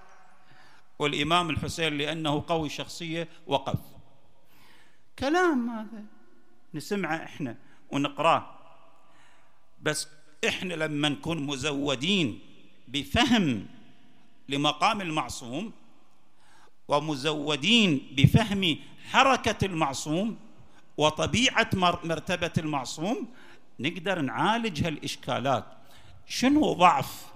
والإمام 0.98 1.50
الحسين 1.50 1.98
لأنه 1.98 2.44
قوي 2.48 2.68
شخصية 2.68 3.28
وقف. 3.46 3.78
كلام 5.18 5.70
هذا 5.70 6.04
نسمعه 6.74 7.16
إحنا 7.16 7.56
ونقراه. 7.90 8.58
بس 9.82 10.08
إحنا 10.48 10.74
لما 10.74 11.08
نكون 11.08 11.46
مزودين 11.46 12.40
بفهم 12.88 13.66
لمقام 14.48 15.00
المعصوم 15.00 15.72
ومزودين 16.88 18.14
بفهم 18.16 18.76
حركة 19.10 19.66
المعصوم 19.66 20.36
وطبيعة 20.96 21.70
مرتبة 22.04 22.52
المعصوم 22.58 23.28
نقدر 23.80 24.20
نعالج 24.20 24.86
هالإشكالات. 24.86 25.64
شنو 26.26 26.72
ضعف 26.72 27.26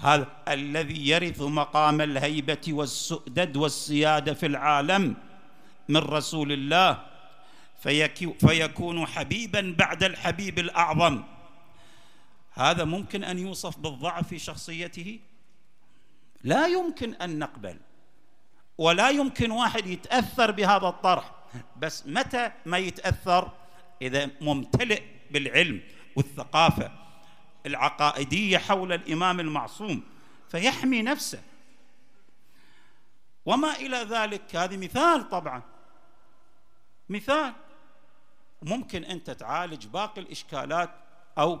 هذا 0.00 0.26
الذي 0.48 1.08
يرث 1.08 1.40
مقام 1.40 2.00
الهيبة 2.00 2.60
والسؤدد 2.68 3.56
والسيادة 3.56 4.34
في 4.34 4.46
العالم 4.46 5.16
من 5.88 5.96
رسول 5.96 6.52
الله 6.52 7.06
فيكون 8.38 9.06
حبيبا 9.06 9.74
بعد 9.78 10.02
الحبيب 10.02 10.58
الأعظم. 10.58 11.22
هذا 12.52 12.84
ممكن 12.84 13.24
أن 13.24 13.38
يوصف 13.38 13.78
بالضعف 13.78 14.28
في 14.28 14.38
شخصيته؟ 14.38 15.18
لا 16.44 16.66
يمكن 16.66 17.14
أن 17.14 17.38
نقبل 17.38 17.78
ولا 18.78 19.10
يمكن 19.10 19.50
واحد 19.50 19.86
يتأثر 19.86 20.50
بهذا 20.50 20.88
الطرح. 20.88 21.34
بس 21.76 22.06
متى 22.06 22.52
ما 22.66 22.78
يتأثر؟ 22.78 23.50
إذا 24.02 24.30
ممتلئ 24.40 25.02
بالعلم 25.30 25.80
والثقافة 26.16 26.92
العقائدية 27.66 28.58
حول 28.58 28.92
الإمام 28.92 29.40
المعصوم 29.40 30.02
فيحمي 30.48 31.02
نفسه. 31.02 31.42
وما 33.46 33.72
إلى 33.76 33.96
ذلك 33.96 34.56
هذه 34.56 34.76
مثال 34.76 35.28
طبعا. 35.28 35.62
مثال. 37.08 37.52
ممكن 38.62 39.04
أنت 39.04 39.30
تعالج 39.30 39.86
باقي 39.86 40.20
الإشكالات 40.20 40.90
أو 41.38 41.60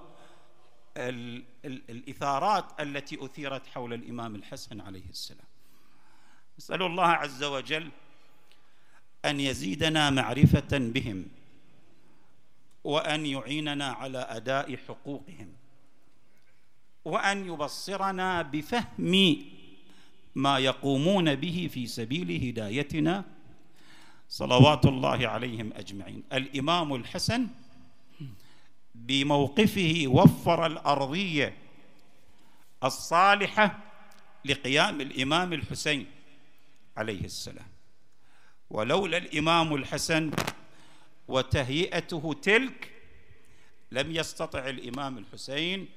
ال 0.96 1.44
ال 1.64 1.82
الإثارات 1.90 2.80
التي 2.80 3.24
أثيرت 3.24 3.66
حول 3.66 3.94
الإمام 3.94 4.34
الحسن 4.34 4.80
عليه 4.80 5.10
السلام. 5.10 5.46
نسأل 6.58 6.82
الله 6.82 7.06
عز 7.06 7.44
وجل 7.44 7.90
أن 9.24 9.40
يزيدنا 9.40 10.10
معرفة 10.10 10.78
بهم 10.78 11.26
وأن 12.84 13.26
يعيننا 13.26 13.86
على 13.86 14.18
أداء 14.18 14.76
حقوقهم 14.76 15.52
وأن 17.04 17.46
يبصرنا 17.46 18.42
بفهم 18.42 19.36
ما 20.34 20.58
يقومون 20.58 21.34
به 21.34 21.70
في 21.72 21.86
سبيل 21.86 22.48
هدايتنا 22.48 23.24
صلوات 24.28 24.86
الله 24.86 25.28
عليهم 25.28 25.72
أجمعين. 25.72 26.22
الإمام 26.32 26.94
الحسن 26.94 27.46
بموقفه 28.94 30.04
وفر 30.06 30.66
الأرضية 30.66 31.56
الصالحة 32.84 33.78
لقيام 34.44 35.00
الإمام 35.00 35.52
الحسين 35.52 36.06
عليه 36.96 37.24
السلام. 37.24 37.66
ولولا 38.70 39.16
الإمام 39.16 39.74
الحسن 39.74 40.30
وتهيئته 41.28 42.36
تلك 42.42 42.90
لم 43.92 44.10
يستطع 44.10 44.68
الإمام 44.68 45.18
الحسين 45.18 45.88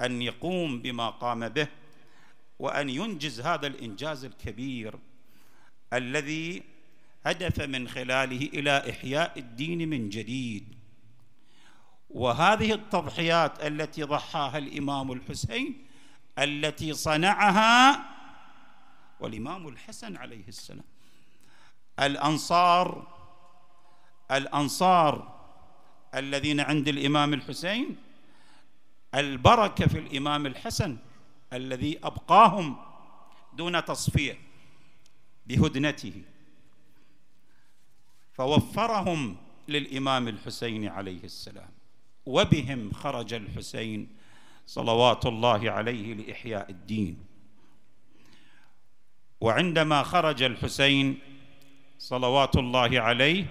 أن 0.00 0.22
يقوم 0.22 0.82
بما 0.82 1.10
قام 1.10 1.48
به 1.48 1.68
وأن 2.58 2.90
ينجز 2.90 3.40
هذا 3.40 3.66
الإنجاز 3.66 4.24
الكبير 4.24 4.94
الذي 5.92 6.62
هدف 7.26 7.60
من 7.60 7.88
خلاله 7.88 8.46
إلى 8.46 8.90
إحياء 8.90 9.38
الدين 9.38 9.88
من 9.88 10.08
جديد. 10.08 10.81
وهذه 12.14 12.72
التضحيات 12.72 13.66
التي 13.66 14.02
ضحاها 14.02 14.58
الإمام 14.58 15.12
الحسين 15.12 15.86
التي 16.38 16.92
صنعها 16.92 18.04
والإمام 19.20 19.68
الحسن 19.68 20.16
عليه 20.16 20.48
السلام. 20.48 20.84
الأنصار 22.00 23.06
الأنصار 24.30 25.42
الذين 26.14 26.60
عند 26.60 26.88
الإمام 26.88 27.34
الحسين 27.34 27.96
البركة 29.14 29.86
في 29.86 29.98
الإمام 29.98 30.46
الحسن 30.46 30.96
الذي 31.52 31.98
أبقاهم 32.04 32.76
دون 33.52 33.84
تصفية 33.84 34.38
بهدنته 35.46 36.22
فوفرهم 38.32 39.36
للإمام 39.68 40.28
الحسين 40.28 40.88
عليه 40.88 41.24
السلام. 41.24 41.70
وبهم 42.26 42.92
خرج 42.92 43.34
الحسين 43.34 44.08
صلوات 44.66 45.26
الله 45.26 45.70
عليه 45.70 46.14
لإحياء 46.14 46.70
الدين. 46.70 47.26
وعندما 49.40 50.02
خرج 50.02 50.42
الحسين 50.42 51.18
صلوات 51.98 52.56
الله 52.56 53.00
عليه 53.00 53.46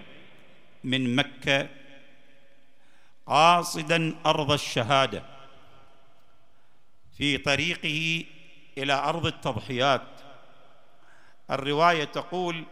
من 0.84 1.16
مكة 1.16 1.70
قاصدا 3.28 4.16
أرض 4.26 4.52
الشهادة 4.52 5.24
في 7.18 7.38
طريقه 7.38 8.26
إلى 8.78 8.94
أرض 8.94 9.26
التضحيات. 9.26 10.08
الرواية 11.52 12.04
تقول 12.04 12.66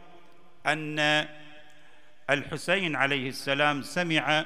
أن 0.66 1.00
الحسين 2.30 2.96
عليه 2.96 3.30
السلام 3.30 3.82
سمع 3.82 4.46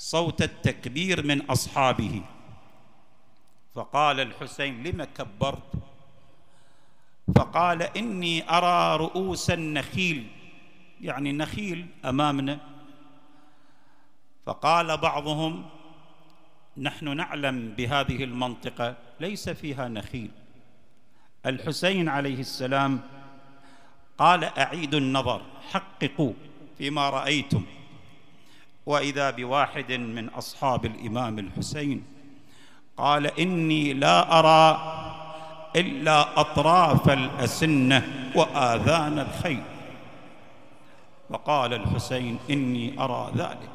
صوت 0.00 0.42
التكبير 0.42 1.26
من 1.26 1.50
أصحابه. 1.50 2.22
فقال 3.74 4.20
الحسين 4.20 4.82
لم 4.82 5.04
كبرت؟ 5.04 5.72
فقال 7.36 7.82
إني 7.82 8.50
أرى 8.50 8.96
رؤوس 8.96 9.50
النخيل. 9.50 10.26
يعني 11.00 11.32
نخيل 11.32 11.86
أمامنا. 12.04 12.58
فقال 14.46 14.96
بعضهم 14.96 15.66
نحن 16.76 17.16
نعلم 17.16 17.74
بهذه 17.76 18.24
المنطقة 18.24 18.96
ليس 19.20 19.48
فيها 19.48 19.88
نخيل. 19.88 20.30
الحسين 21.46 22.08
عليه 22.08 22.40
السلام 22.40 23.00
قال 24.18 24.44
اعيدوا 24.44 25.00
النظر 25.00 25.42
حققوا 25.70 26.32
فيما 26.78 27.10
رأيتم. 27.10 27.64
وإذا 28.86 29.30
بواحد 29.30 29.92
من 29.92 30.28
أصحاب 30.28 30.84
الإمام 30.84 31.38
الحسين 31.38 32.04
قال 32.96 33.26
إني 33.40 33.92
لا 33.92 34.38
أرى 34.38 34.80
إلا 35.76 36.40
أطراف 36.40 37.10
الأسنة 37.10 38.30
وآذان 38.34 39.18
الخيل 39.18 39.62
وقال 41.30 41.74
الحسين 41.74 42.38
إني 42.50 43.00
أرى 43.00 43.32
ذلك. 43.36 43.70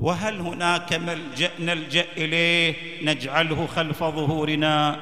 وهل 0.00 0.40
هناك 0.40 0.92
ملجأ 0.92 1.50
نلجأ 1.60 2.06
إليه 2.16 2.74
نجعله 3.04 3.66
خلف 3.66 4.04
ظهورنا 4.04 4.96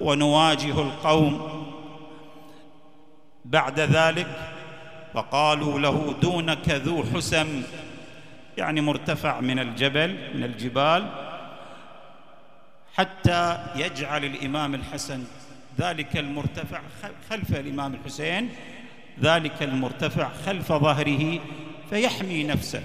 ونواجه 0.00 0.80
القوم 0.82 1.62
بعد 3.44 3.80
ذلك؟ 3.80 4.52
فقالوا 5.14 5.78
له 5.78 6.14
دونك 6.22 6.68
ذو 6.68 7.04
حسم 7.14 7.62
يعني 8.58 8.80
مرتفع 8.80 9.40
من 9.40 9.58
الجبل 9.58 10.16
من 10.34 10.44
الجبال 10.44 11.08
حتى 12.94 13.58
يجعل 13.76 14.24
الإمام 14.24 14.74
الحسن 14.74 15.24
ذلك 15.80 16.16
المرتفع 16.16 16.80
خلف 17.30 17.50
الإمام 17.50 17.94
الحسين 17.94 18.48
ذلك 19.20 19.62
المرتفع 19.62 20.28
خلف 20.46 20.72
ظهره 20.72 21.40
فيحمي 21.90 22.44
نفسه. 22.44 22.82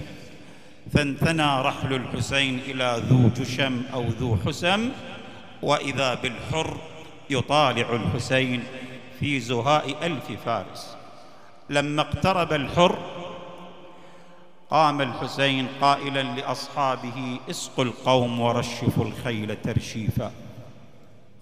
فانثنى 0.92 1.60
رحل 1.60 1.94
الحسين 1.94 2.58
إلى 2.58 3.02
ذو 3.08 3.28
جشم 3.28 3.82
أو 3.94 4.04
ذو 4.08 4.38
حسم 4.46 4.90
وإذا 5.62 6.14
بالحر 6.14 6.80
يطالع 7.30 7.96
الحسين 7.96 8.64
في 9.20 9.40
زهاء 9.40 10.06
ألف 10.06 10.44
فارس. 10.44 10.97
لما 11.70 12.02
اقترب 12.02 12.52
الحر 12.52 12.98
قام 14.70 15.00
الحسين 15.00 15.68
قائلا 15.80 16.22
لأصحابه 16.22 17.40
اسقوا 17.50 17.84
القوم 17.84 18.40
ورشفوا 18.40 19.04
الخيل 19.04 19.62
ترشيفا. 19.62 20.32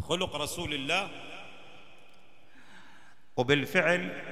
خلق 0.09 0.37
رسول 0.37 0.75
الله. 0.75 1.09
وبالفعل 3.37 4.23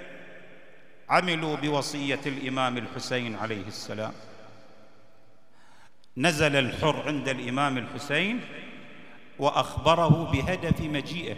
عملوا 1.09 1.57
بوصية 1.57 2.21
الإمام 2.27 2.79
الحسين 2.79 3.37
عليه 3.37 3.67
السلام. 3.67 4.13
نزل 6.17 6.57
الحر 6.57 7.03
عند 7.07 7.29
الإمام 7.29 7.79
الحسين 7.79 8.41
وأخبره 9.39 10.31
بهدف 10.33 10.81
مجيئه. 10.81 11.37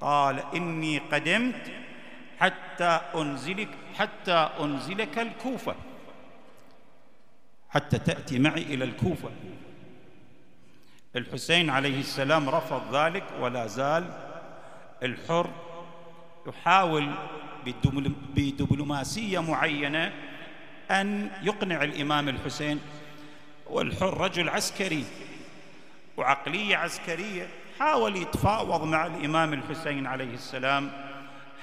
قال 0.00 0.42
إني 0.54 0.98
قدمت 0.98 1.72
حتى 2.40 3.00
أنزلك 3.14 3.68
حتى 3.98 4.50
أنزلك 4.60 5.18
الكوفة. 5.18 5.74
حتى 7.70 7.98
تأتي 7.98 8.38
معي 8.38 8.62
إلى 8.62 8.84
الكوفة. 8.84 9.30
الحسين 11.16 11.70
عليه 11.70 12.00
السلام 12.00 12.48
رفض 12.48 12.96
ذلك 12.96 13.24
ولا 13.40 13.66
زال 13.66 14.04
الحر 15.02 15.50
يحاول 16.46 17.10
بدبلوماسية 18.34 19.38
معينة 19.38 20.12
أن 20.90 21.30
يقنع 21.42 21.84
الإمام 21.84 22.28
الحسين. 22.28 22.80
والحر 23.66 24.20
رجل 24.20 24.48
عسكري 24.48 25.04
وعقلية 26.16 26.76
عسكرية 26.76 27.48
حاول 27.78 28.16
يتفاوض 28.16 28.84
مع 28.84 29.06
الإمام 29.06 29.52
الحسين 29.52 30.06
عليه 30.06 30.34
السلام. 30.34 31.09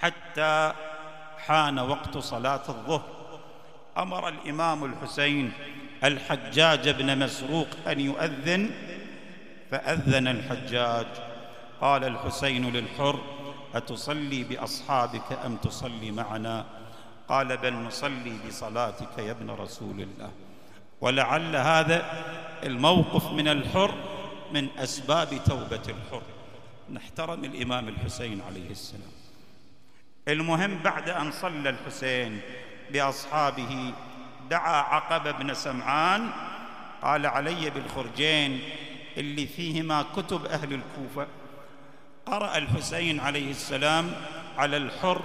حتى 0.02 0.74
حان 1.38 1.80
وقت 1.80 2.18
صلاة 2.18 2.70
الظهر. 2.70 3.18
أمر 3.98 4.28
الإمام 4.28 4.86
الحسين 4.86 5.52
الحجاج 6.04 6.90
بن 6.90 7.20
مسروق 7.20 7.68
أن 7.88 8.00
يؤذن 8.00 8.70
فأذن 9.72 10.28
الحجاج. 10.28 11.08
قال 11.82 12.04
الحسين 12.04 12.74
للحر 12.74 13.20
أتصلي 13.76 14.44
بأصحابك 14.44 15.32
أم 15.46 15.56
تصلي 15.56 16.12
معنا؟ 16.12 16.66
قال 17.30 17.58
بل 17.58 17.74
نصلي 17.74 18.34
بصلاتك 18.48 19.18
يا 19.18 19.32
ابن 19.32 19.50
رسول 19.50 20.02
الله. 20.02 20.32
ولعل 21.02 21.56
هذا 21.56 22.06
الموقف 22.64 23.32
من 23.32 23.48
الحر 23.48 23.94
من 24.54 24.68
أسباب 24.78 25.30
توبة 25.46 25.84
الحر. 25.90 26.22
نحترم 26.94 27.46
الإمام 27.46 27.88
الحسين 27.88 28.42
عليه 28.42 28.70
السلام. 28.72 29.17
المهم 30.28 30.78
بعد 30.84 31.10
أن 31.10 31.32
صلى 31.32 31.70
الحسين 31.70 32.40
بأصحابه 32.92 33.94
دعا 34.50 34.82
عقبه 34.82 35.32
بن 35.32 35.54
سمعان 35.54 36.30
قال 37.02 37.26
علي 37.26 37.70
بالخرجين 37.70 38.60
اللي 39.18 39.48
فيهما 39.48 40.06
كتب 40.16 40.46
أهل 40.46 40.74
الكوفة. 40.74 41.28
قرأ 42.26 42.58
الحسين 42.58 43.20
عليه 43.20 43.52
السلام 43.52 44.12
على 44.58 44.78
الحر 44.78 45.22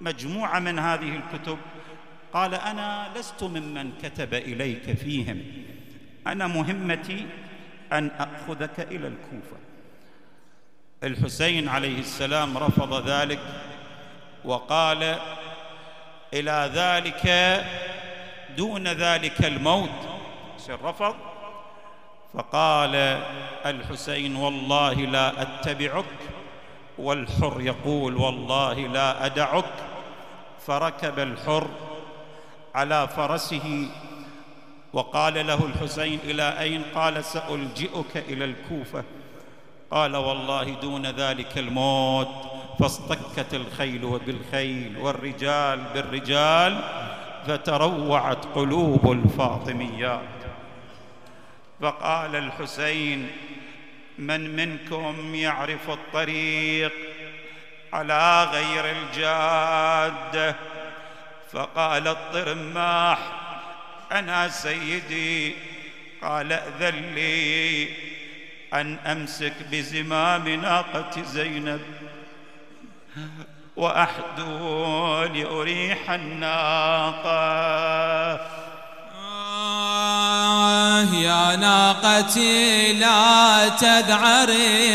مجموعة 0.00 0.58
من 0.58 0.78
هذه 0.78 1.16
الكتب. 1.16 1.58
قال 2.32 2.54
أنا 2.54 3.10
لست 3.16 3.42
ممن 3.42 3.92
كتب 4.02 4.34
إليك 4.34 4.92
فيهم. 4.92 5.42
أنا 6.26 6.46
مهمتي 6.46 7.26
أن 7.92 8.10
أخذك 8.18 8.80
إلى 8.80 9.06
الكوفة. 9.06 9.56
الحسين 11.04 11.68
عليه 11.68 11.98
السلام 11.98 12.58
رفض 12.58 13.08
ذلك. 13.08 13.40
وقال 14.44 15.18
إلى 16.34 16.70
ذلك 16.74 17.26
دون 18.56 18.88
ذلك 18.88 19.44
الموت. 19.44 19.90
رفض 20.84 21.14
فقال 22.34 22.94
الحسين 23.66 24.36
والله 24.36 24.92
لا 24.92 25.42
أتبعك 25.42 26.04
والحر 26.98 27.60
يقول 27.60 28.16
والله 28.16 28.74
لا 28.74 29.26
أدعك. 29.26 29.64
فركب 30.66 31.18
الحر 31.18 31.68
على 32.74 33.08
فرسه 33.08 33.88
وقال 34.92 35.46
له 35.46 35.66
الحسين 35.66 36.18
إلى 36.24 36.60
أين؟ 36.60 36.82
قال 36.94 37.24
سألجئك 37.24 38.16
إلى 38.16 38.44
الكوفة. 38.44 39.04
قال 39.90 40.16
والله 40.16 40.64
دون 40.64 41.06
ذلك 41.06 41.58
الموت. 41.58 42.53
فاصطكت 42.80 43.54
الخيل 43.54 44.20
بالخيل 44.26 44.96
والرجال 44.98 45.84
بالرجال 45.94 46.80
فتروعت 47.46 48.44
قلوب 48.44 49.12
الفاطميات. 49.12 50.20
فقال 51.80 52.36
الحسين 52.36 53.30
من 54.18 54.56
منكم 54.56 55.34
يعرف 55.34 55.90
الطريق 55.90 56.92
على 57.92 58.44
غير 58.44 58.96
الجاده 58.96 60.56
فقال 61.52 62.08
الطرماح 62.08 63.18
أنا 64.12 64.48
سيدي 64.48 65.54
قال 66.22 66.52
أذن 66.52 67.14
لي 67.14 67.88
أن 68.74 68.98
أمسك 68.98 69.52
بزمام 69.70 70.48
ناقة 70.48 71.22
زينب. 71.22 71.80
واحدو 73.76 75.22
لأريح 75.22 76.10
الناقة. 76.10 77.34
يا 81.12 81.56
ناقتي 81.56 82.92
لا 82.92 83.68
تذعري 83.68 84.94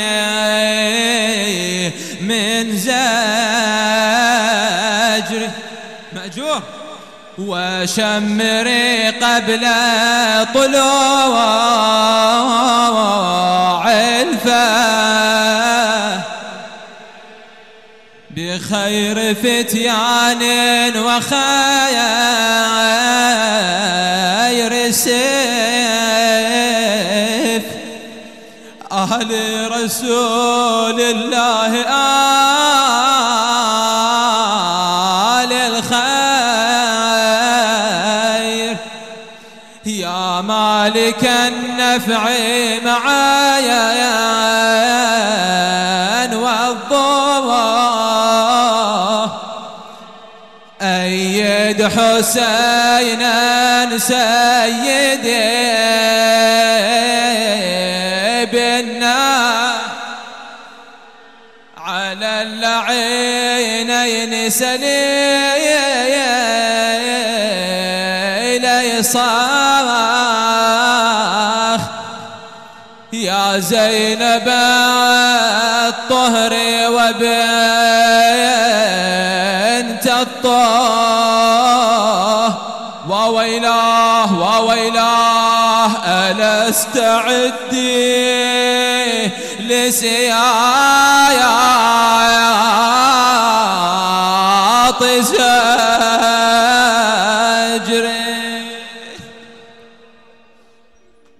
من 2.22 2.78
زجري 2.78 3.00
مأجور. 6.14 6.62
وشمري 7.38 9.10
قبل 9.10 9.68
طلوع 10.54 11.44
الفا 13.92 15.69
بخير 18.80 19.36
فتيان 19.36 20.44
وخير 20.98 21.32
سيف. 24.92 25.20
أهل 28.92 29.32
رسول 29.72 31.02
الله 31.02 31.72
آل 35.44 35.54
الخير. 35.54 36.00
يا 39.86 40.42
مالك 40.42 41.24
النفع 41.24 42.30
معايا. 42.86 44.10
أيد 51.70 51.84
حسينا 51.88 53.38
سيدي 53.98 55.30
بنا 58.52 59.74
على 61.78 62.42
العينين 62.42 64.34
سليل 64.50 64.80
صاخ. 69.06 69.90
يا 73.14 73.60
زينب 73.60 74.48
الطهر 75.88 76.54
وبنت 76.90 78.09
وويلاه 84.80 85.92
ألا 86.06 86.70
استعدي 86.70 88.00
لسيايات 89.60 90.40
زجر. 95.20 95.40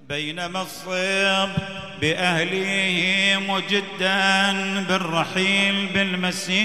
بينما 0.10 0.62
الصيب 0.62 1.50
بأهله 2.02 3.40
مجدا 3.48 4.52
بالرحيل 4.90 5.88
بالمسير. 5.94 6.60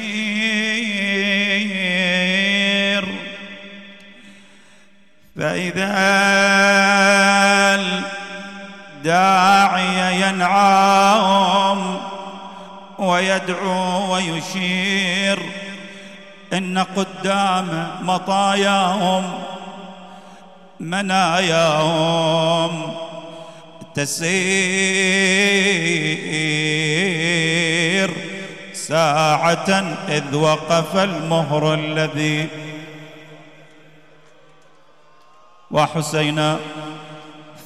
فإذا 5.36 5.94
الداعي 9.04 10.20
ينعم 10.20 11.98
ويدعو 12.98 14.14
ويشير 14.14 15.38
إن 16.52 16.78
قدام 16.78 17.88
مطاياهم 18.02 19.32
مناياهم 20.80 22.14
تسير 23.94 24.74
ساعة 28.72 29.94
إذ 30.08 30.34
وقف 30.34 30.96
المهر 30.96 31.74
الذي 31.74 32.48
وحسينا 35.74 36.56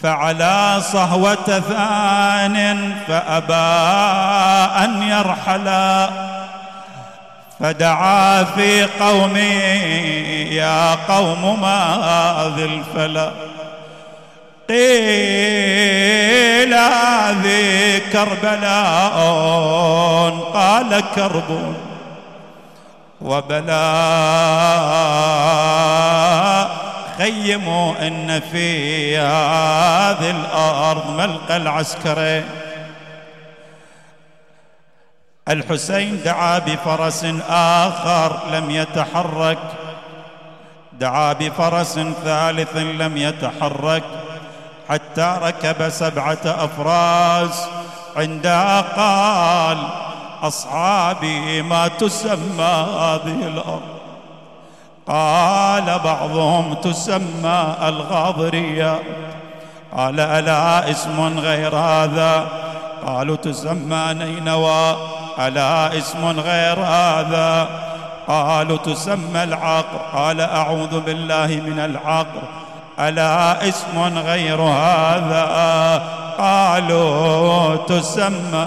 فعلى 0.02 0.76
صهوة 0.80 1.60
ثان 1.60 2.94
فأبى 3.08 3.54
أن 4.84 5.02
يرحلا 5.02 6.10
فدعا 7.60 8.44
في 8.44 8.84
قومي 8.84 9.60
يا 10.54 10.94
قوم 10.94 11.60
ماذ 11.60 12.60
الفلا 12.60 13.30
قيل 14.68 15.54
هذه 16.74 17.98
كربلاء 18.12 19.18
قال 20.54 21.02
كرب 21.14 21.74
وبلاء 23.20 23.68
خيموا 27.18 28.06
إن 28.06 28.40
في 28.40 29.16
هذه 29.18 30.30
الأرض 30.30 31.10
ملقى 31.10 31.56
العسكري. 31.56 32.44
الحسين 35.48 36.22
دعا 36.24 36.58
بفرس 36.58 37.26
آخر 37.50 38.40
لم 38.52 38.70
يتحرك. 38.70 39.58
دعا 40.92 41.32
بفرس 41.32 42.00
ثالث 42.24 42.76
لم 42.76 43.16
يتحرك. 43.16 44.02
حتى 44.88 45.38
ركب 45.42 45.88
سبعة 45.88 46.38
أفراس. 46.44 47.68
عندها 48.16 48.80
قال 48.80 49.88
أصحابي 50.42 51.62
ما 51.62 51.88
تسمى 51.88 52.86
هذه 52.98 53.46
الأرض. 53.46 53.97
قال 55.08 55.98
بعضهم 56.04 56.74
تسمى 56.74 57.74
الغاضرية. 57.82 58.98
قال 59.96 60.20
ألا 60.20 60.90
اسم 60.90 61.38
غير 61.38 61.76
هذا؟ 61.76 62.46
قالوا 63.06 63.36
تسمى 63.36 64.14
نينوى. 64.14 64.96
ألا 65.38 65.98
اسم 65.98 66.40
غير 66.40 66.78
هذا؟ 66.80 67.68
قالوا 68.28 68.76
تسمى 68.76 69.42
العقر. 69.42 69.98
قال 70.14 70.40
أعوذ 70.40 71.00
بالله 71.00 71.46
من 71.46 71.78
العقر. 71.78 72.42
ألا 73.00 73.68
اسم 73.68 74.18
غير 74.18 74.60
هذا؟ 74.60 76.02
قالوا 76.38 77.76
تسمى 77.76 78.66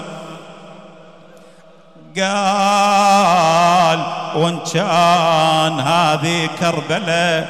قال 2.18 4.00
وإن 4.36 4.60
كان 4.74 5.80
هذه 5.80 6.50
كربلاء 6.60 7.48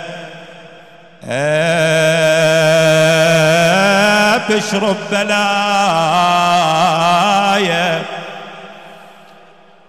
بشرب 4.50 4.96
بلايا 5.12 5.42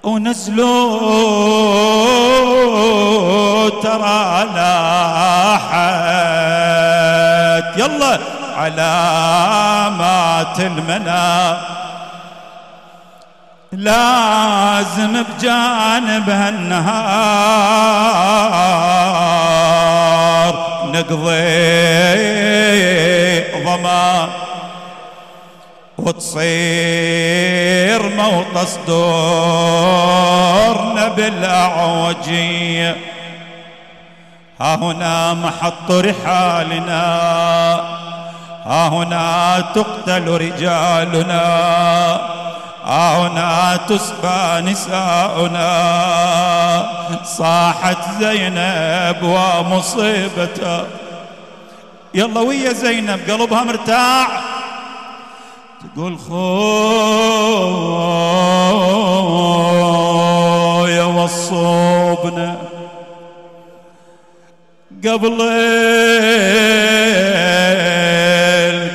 ونزلوا 0.03 0.91
ترى 3.83 4.47
لاحت 4.55 5.83
يلا 7.77 8.19
علامات 8.57 10.61
المنى. 10.61 11.57
لازم 13.83 15.23
بجانبها 15.23 16.49
النهار 16.49 16.93
نقضي 20.85 21.43
ضمان 23.65 24.29
وتصير 25.99 26.43
موطس 28.17 28.79
دورنا 28.87 29.89
بالأعوجية. 31.09 32.97
ها 34.61 34.75
هنا 34.75 35.35
محط 35.35 35.91
رحالنا 35.91 37.05
ها 38.67 38.89
هنا 38.89 39.61
تقتل 39.75 40.29
رجالنا. 40.29 41.43
ها 42.85 43.19
هنا 43.19 43.77
تسبى 43.89 44.71
نساؤنا. 44.71 45.73
صاحت 47.25 47.99
زينب 48.21 49.23
ومصيبتها. 49.23 50.85
يلا 52.15 52.41
ويا 52.41 52.73
زينب 52.73 53.31
قلبها 53.31 53.65
مرتاع. 53.65 54.27
تقول 55.95 56.19
خويا 56.19 56.35
وصوبنا. 61.05 62.57
قبل 65.05 65.39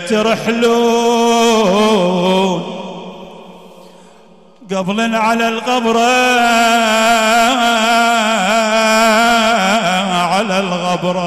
ترحلون. 0.09 2.46
قبل 4.75 5.15
على 5.15 5.47
القبر 5.47 5.97
على 10.37 10.59
الغبر. 10.59 11.17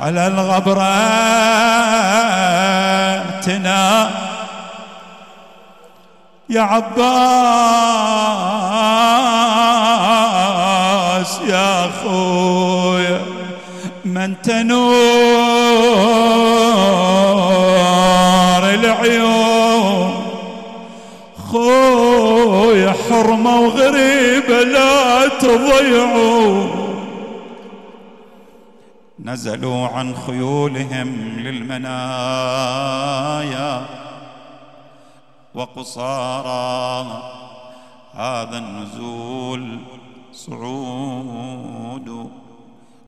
على 0.00 0.26
الغبر. 0.26 0.76
تنا. 3.42 4.10
يا 6.48 6.60
عباس 6.60 6.92
يا 11.48 11.90
خويا 12.04 13.20
من 14.04 14.42
تنور 14.42 14.74
العيون. 18.74 19.41
خويا 21.52 22.92
حرمة 23.08 23.60
وغريبة 23.60 24.62
لا 24.62 25.28
تضيعوا 25.28 26.66
نزلوا 29.18 29.88
عن 29.88 30.14
خيولهم 30.16 31.38
للمنايا 31.38 31.92
وقصارى 35.54 37.22
هذا 38.14 38.58
النزول 38.58 39.78
صعود. 40.32 42.30